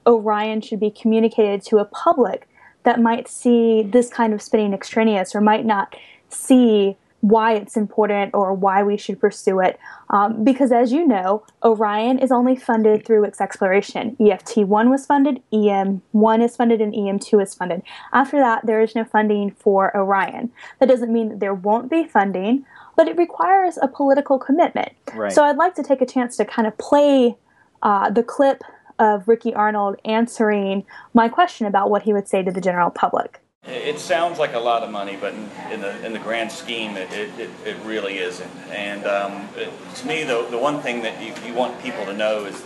[0.07, 2.49] orion should be communicated to a public
[2.85, 5.97] that might see this kind of spinning extraneous or might not
[6.29, 9.79] see why it's important or why we should pursue it.
[10.11, 14.17] Um, because as you know, Orion is only funded through its exploration.
[14.21, 17.83] EFT 1 was funded, EM 1 is funded, and EM 2 is funded.
[18.13, 20.51] After that, there is no funding for Orion.
[20.79, 22.65] That doesn't mean that there won't be funding,
[22.97, 24.93] but it requires a political commitment.
[25.15, 25.33] Right.
[25.33, 27.37] So I'd like to take a chance to kind of play
[27.83, 28.63] uh, the clip
[28.99, 33.41] of Ricky Arnold answering my question about what he would say to the general public.
[33.69, 36.97] It sounds like a lot of money, but in, in the in the grand scheme,
[36.97, 38.51] it, it, it, really isn't.
[38.71, 42.13] And um, it, to me, the, the one thing that you, you want people to
[42.13, 42.65] know is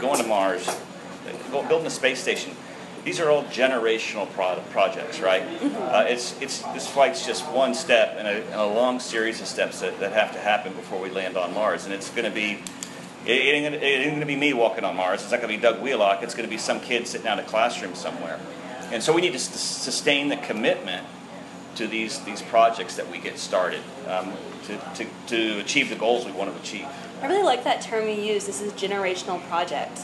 [0.00, 0.68] going to Mars,
[1.50, 2.56] building a space station.
[3.04, 5.42] These are all generational pro- projects, right?
[5.62, 9.46] Uh, it's, it's, this flight's just one step in a, in a long series of
[9.46, 11.84] steps that, that have to happen before we land on Mars.
[11.84, 12.60] And it's going to be
[13.26, 15.22] it ain't, gonna, it ain't gonna be me walking on Mars.
[15.22, 16.22] It's not gonna be Doug Wheelock.
[16.22, 18.38] It's gonna be some kid sitting out in a classroom somewhere.
[18.92, 21.06] And so we need to s- sustain the commitment
[21.76, 24.32] to these these projects that we get started um,
[24.66, 26.86] to, to, to achieve the goals we want to achieve.
[27.20, 28.46] I really like that term you use.
[28.46, 30.00] This is generational project.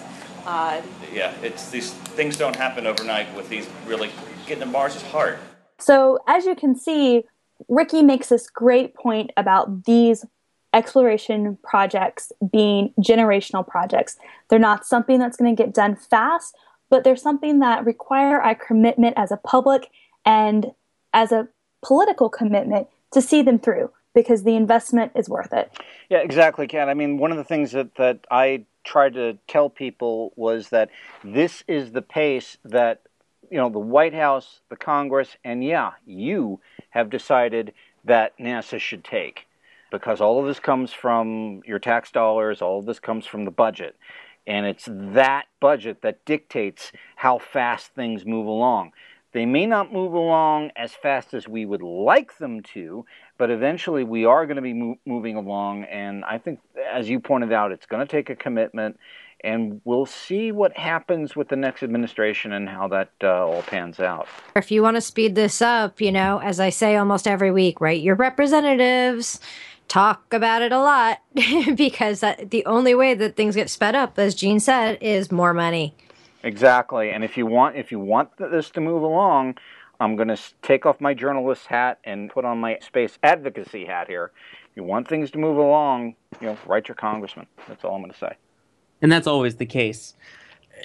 [0.46, 0.80] Uh,
[1.12, 3.34] Yeah, it's these things don't happen overnight.
[3.36, 4.10] With these really
[4.46, 5.38] getting to Mars is hard.
[5.78, 7.24] So, as you can see,
[7.68, 10.24] Ricky makes this great point about these
[10.72, 14.16] exploration projects being generational projects.
[14.48, 16.56] They're not something that's going to get done fast,
[16.90, 19.88] but they're something that require a commitment as a public
[20.24, 20.72] and
[21.14, 21.48] as a
[21.82, 25.72] political commitment to see them through because the investment is worth it.
[26.08, 26.88] Yeah, exactly, Kat.
[26.88, 30.90] I mean, one of the things that, that I tried to tell people was that
[31.22, 33.02] this is the pace that,
[33.50, 36.60] you know, the White House, the Congress, and yeah, you
[36.90, 37.72] have decided
[38.04, 39.46] that NASA should take.
[39.90, 43.50] Because all of this comes from your tax dollars, all of this comes from the
[43.50, 43.96] budget.
[44.50, 48.90] And it's that budget that dictates how fast things move along.
[49.32, 53.04] They may not move along as fast as we would like them to,
[53.38, 55.84] but eventually we are going to be mo- moving along.
[55.84, 56.58] And I think,
[56.92, 58.98] as you pointed out, it's going to take a commitment,
[59.44, 64.00] and we'll see what happens with the next administration and how that uh, all pans
[64.00, 64.26] out.
[64.56, 67.80] If you want to speed this up, you know, as I say almost every week,
[67.80, 68.02] right?
[68.02, 69.38] Your representatives
[69.90, 71.20] talk about it a lot
[71.76, 75.52] because that, the only way that things get sped up, as Gene said, is more
[75.52, 75.94] money.
[76.42, 77.10] Exactly.
[77.10, 79.58] And if you want, if you want this to move along,
[79.98, 84.08] I'm going to take off my journalist hat and put on my space advocacy hat
[84.08, 84.30] here.
[84.70, 87.46] If you want things to move along, you know, write your congressman.
[87.68, 88.36] That's all I'm going to say.
[89.02, 90.14] And that's always the case.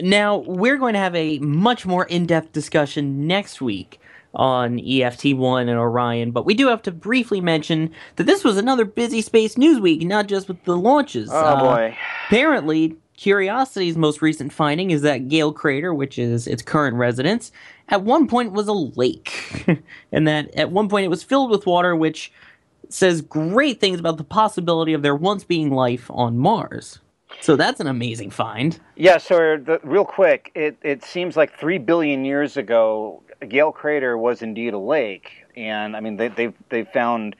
[0.01, 3.99] Now, we're going to have a much more in depth discussion next week
[4.35, 8.85] on EFT1 and Orion, but we do have to briefly mention that this was another
[8.85, 11.29] busy space news week, not just with the launches.
[11.31, 11.97] Oh Uh, boy.
[12.27, 17.51] Apparently, Curiosity's most recent finding is that Gale Crater, which is its current residence,
[17.89, 19.65] at one point was a lake.
[20.11, 22.31] and that at one point it was filled with water, which
[22.89, 26.99] says great things about the possibility of there once being life on Mars.
[27.41, 28.79] So that's an amazing find.
[28.95, 34.17] Yeah, so the, real quick, it, it seems like three billion years ago, Gale Crater
[34.17, 37.35] was indeed a lake, and I mean they, they've they've found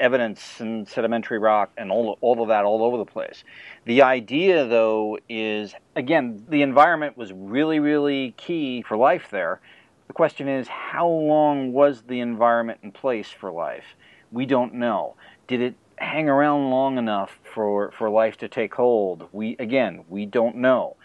[0.00, 3.44] evidence in sedimentary rock and all all of that all over the place.
[3.84, 9.60] The idea, though, is again the environment was really really key for life there.
[10.08, 13.96] The question is, how long was the environment in place for life?
[14.30, 15.14] We don't know.
[15.46, 19.28] Did it hang around long enough for, for life to take hold?
[19.32, 20.96] We again, we don't know.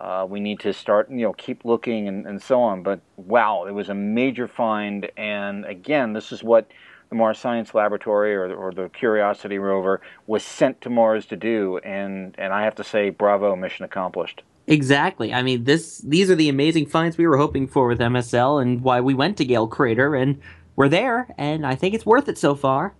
[0.00, 2.82] Uh, we need to start, you know, keep looking and, and so on.
[2.82, 5.10] But wow, it was a major find.
[5.16, 6.68] And again, this is what
[7.08, 11.78] the Mars Science Laboratory or, or the Curiosity rover was sent to Mars to do.
[11.78, 14.42] And, and I have to say, bravo, mission accomplished.
[14.66, 15.32] Exactly.
[15.32, 18.82] I mean, this these are the amazing finds we were hoping for with MSL, and
[18.82, 20.40] why we went to Gale Crater, and
[20.74, 22.92] we're there, and I think it's worth it so far.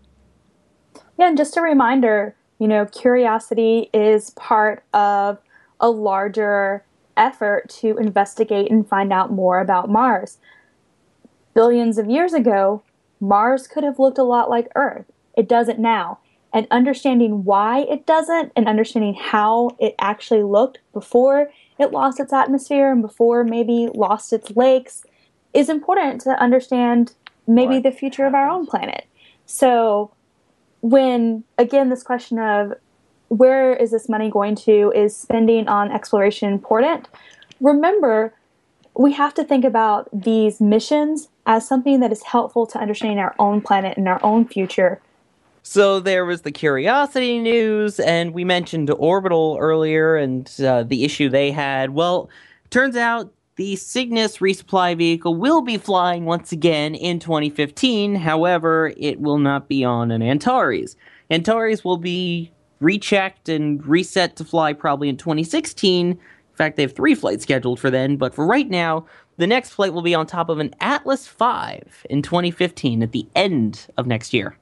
[1.19, 5.39] Yeah, and just a reminder, you know, Curiosity is part of
[5.81, 6.85] a larger
[7.17, 10.39] effort to investigate and find out more about Mars.
[11.55, 12.83] Billions of years ago,
[13.21, 15.07] Mars could have looked a lot like Earth.
[15.37, 16.19] It doesn't now.
[16.53, 22.33] And understanding why it doesn't and understanding how it actually looked before it lost its
[22.33, 25.05] atmosphere and before maybe lost its lakes
[25.53, 27.15] is important to understand
[27.47, 27.83] maybe Right.
[27.83, 29.07] the future of our own planet.
[29.45, 30.11] So,
[30.81, 32.75] when again, this question of
[33.29, 37.09] where is this money going to is spending on exploration important?
[37.61, 38.33] Remember,
[38.95, 43.35] we have to think about these missions as something that is helpful to understanding our
[43.39, 45.01] own planet and our own future.
[45.63, 51.29] So there was the Curiosity news, and we mentioned Orbital earlier and uh, the issue
[51.29, 51.91] they had.
[51.91, 52.31] Well,
[52.71, 58.15] turns out the Cygnus resupply vehicle will be flying once again in 2015.
[58.15, 60.95] However, it will not be on an Antares.
[61.31, 66.11] Antares will be rechecked and reset to fly probably in 2016.
[66.11, 66.19] In
[66.55, 69.07] fact, they have three flights scheduled for then, but for right now,
[69.37, 73.27] the next flight will be on top of an Atlas V in 2015 at the
[73.35, 74.57] end of next year.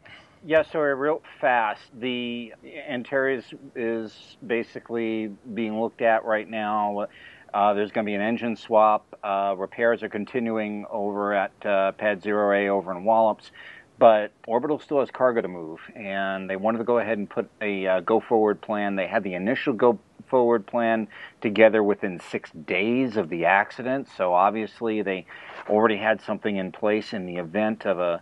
[0.46, 1.80] Yeah, so real fast.
[1.98, 2.52] The
[2.88, 3.44] Antares
[3.74, 7.06] is basically being looked at right now.
[7.54, 9.06] Uh, there's going to be an engine swap.
[9.22, 13.52] Uh, repairs are continuing over at uh, Pad Zero A over in Wallops,
[13.98, 17.48] but Orbital still has cargo to move, and they wanted to go ahead and put
[17.60, 18.96] a uh, go forward plan.
[18.96, 21.08] They had the initial go forward plan
[21.40, 25.26] together within six days of the accident, so obviously they
[25.68, 28.20] already had something in place in the event of a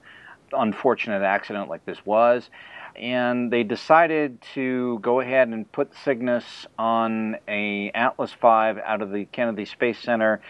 [0.52, 2.50] unfortunate accident like this was.
[2.94, 9.10] And they decided to go ahead and put Cygnus on a Atlas V out of
[9.10, 10.42] the Kennedy Space Center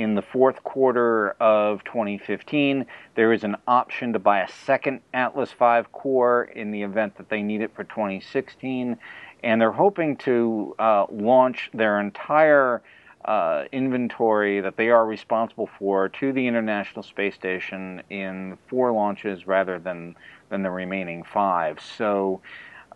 [0.00, 2.86] in the fourth quarter of 2015.
[3.16, 7.28] There is an option to buy a second Atlas V core in the event that
[7.28, 8.96] they need it for 2016.
[9.42, 12.82] And they're hoping to uh, launch their entire
[13.24, 19.46] uh, inventory that they are responsible for to the International Space Station in four launches
[19.46, 20.16] rather than
[20.48, 21.78] than the remaining five.
[21.80, 22.40] So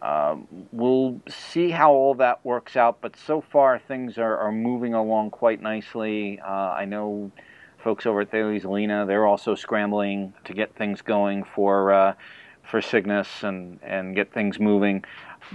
[0.04, 3.00] um, we'll see how all that works out.
[3.00, 6.38] But so far things are, are moving along quite nicely.
[6.40, 7.32] Uh, I know
[7.78, 12.14] folks over at Thales Alenia they're also scrambling to get things going for uh,
[12.62, 15.04] for Cygnus and and get things moving.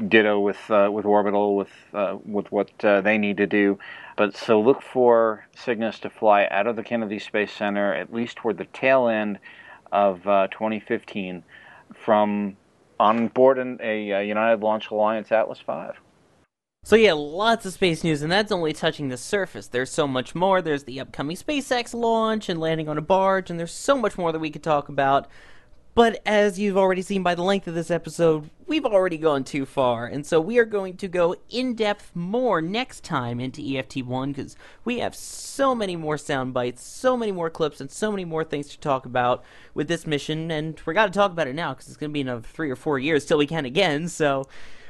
[0.08, 3.78] Ditto with uh, with Orbital with uh, with what uh, they need to do.
[4.18, 8.38] But so look for Cygnus to fly out of the Kennedy Space Center at least
[8.38, 9.38] toward the tail end
[9.92, 11.44] of uh, 2015
[11.94, 12.58] from
[13.00, 15.98] on board an, a, uh United Launch Alliance Atlas V.
[16.84, 19.68] So yeah, lots of space news, and that's only touching the surface.
[19.68, 20.62] There's so much more.
[20.62, 24.32] There's the upcoming SpaceX launch and landing on a barge, and there's so much more
[24.32, 25.28] that we could talk about.
[25.96, 29.66] But as you've already seen by the length of this episode, we've already gone too
[29.66, 34.28] far, and so we are going to go in depth more next time into EFT1
[34.28, 38.24] because we have so many more sound bites, so many more clips, and so many
[38.24, 40.52] more things to talk about with this mission.
[40.52, 42.70] And we're got to talk about it now because it's going to be another three
[42.70, 44.08] or four years till we can again.
[44.08, 44.48] So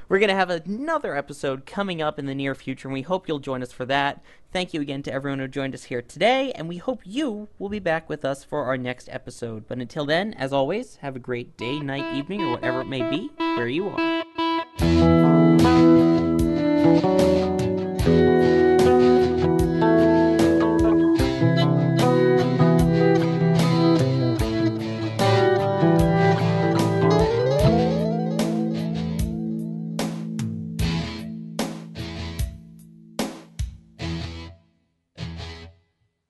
[0.10, 3.28] we're going to have another episode coming up in the near future, and we hope
[3.28, 4.22] you'll join us for that.
[4.52, 7.70] Thank you again to everyone who joined us here today, and we hope you will
[7.70, 9.68] be back with us for our next episode.
[9.68, 13.08] But until then, as always, have a great day, night, evening, or whatever it may
[13.08, 14.29] be, where you are.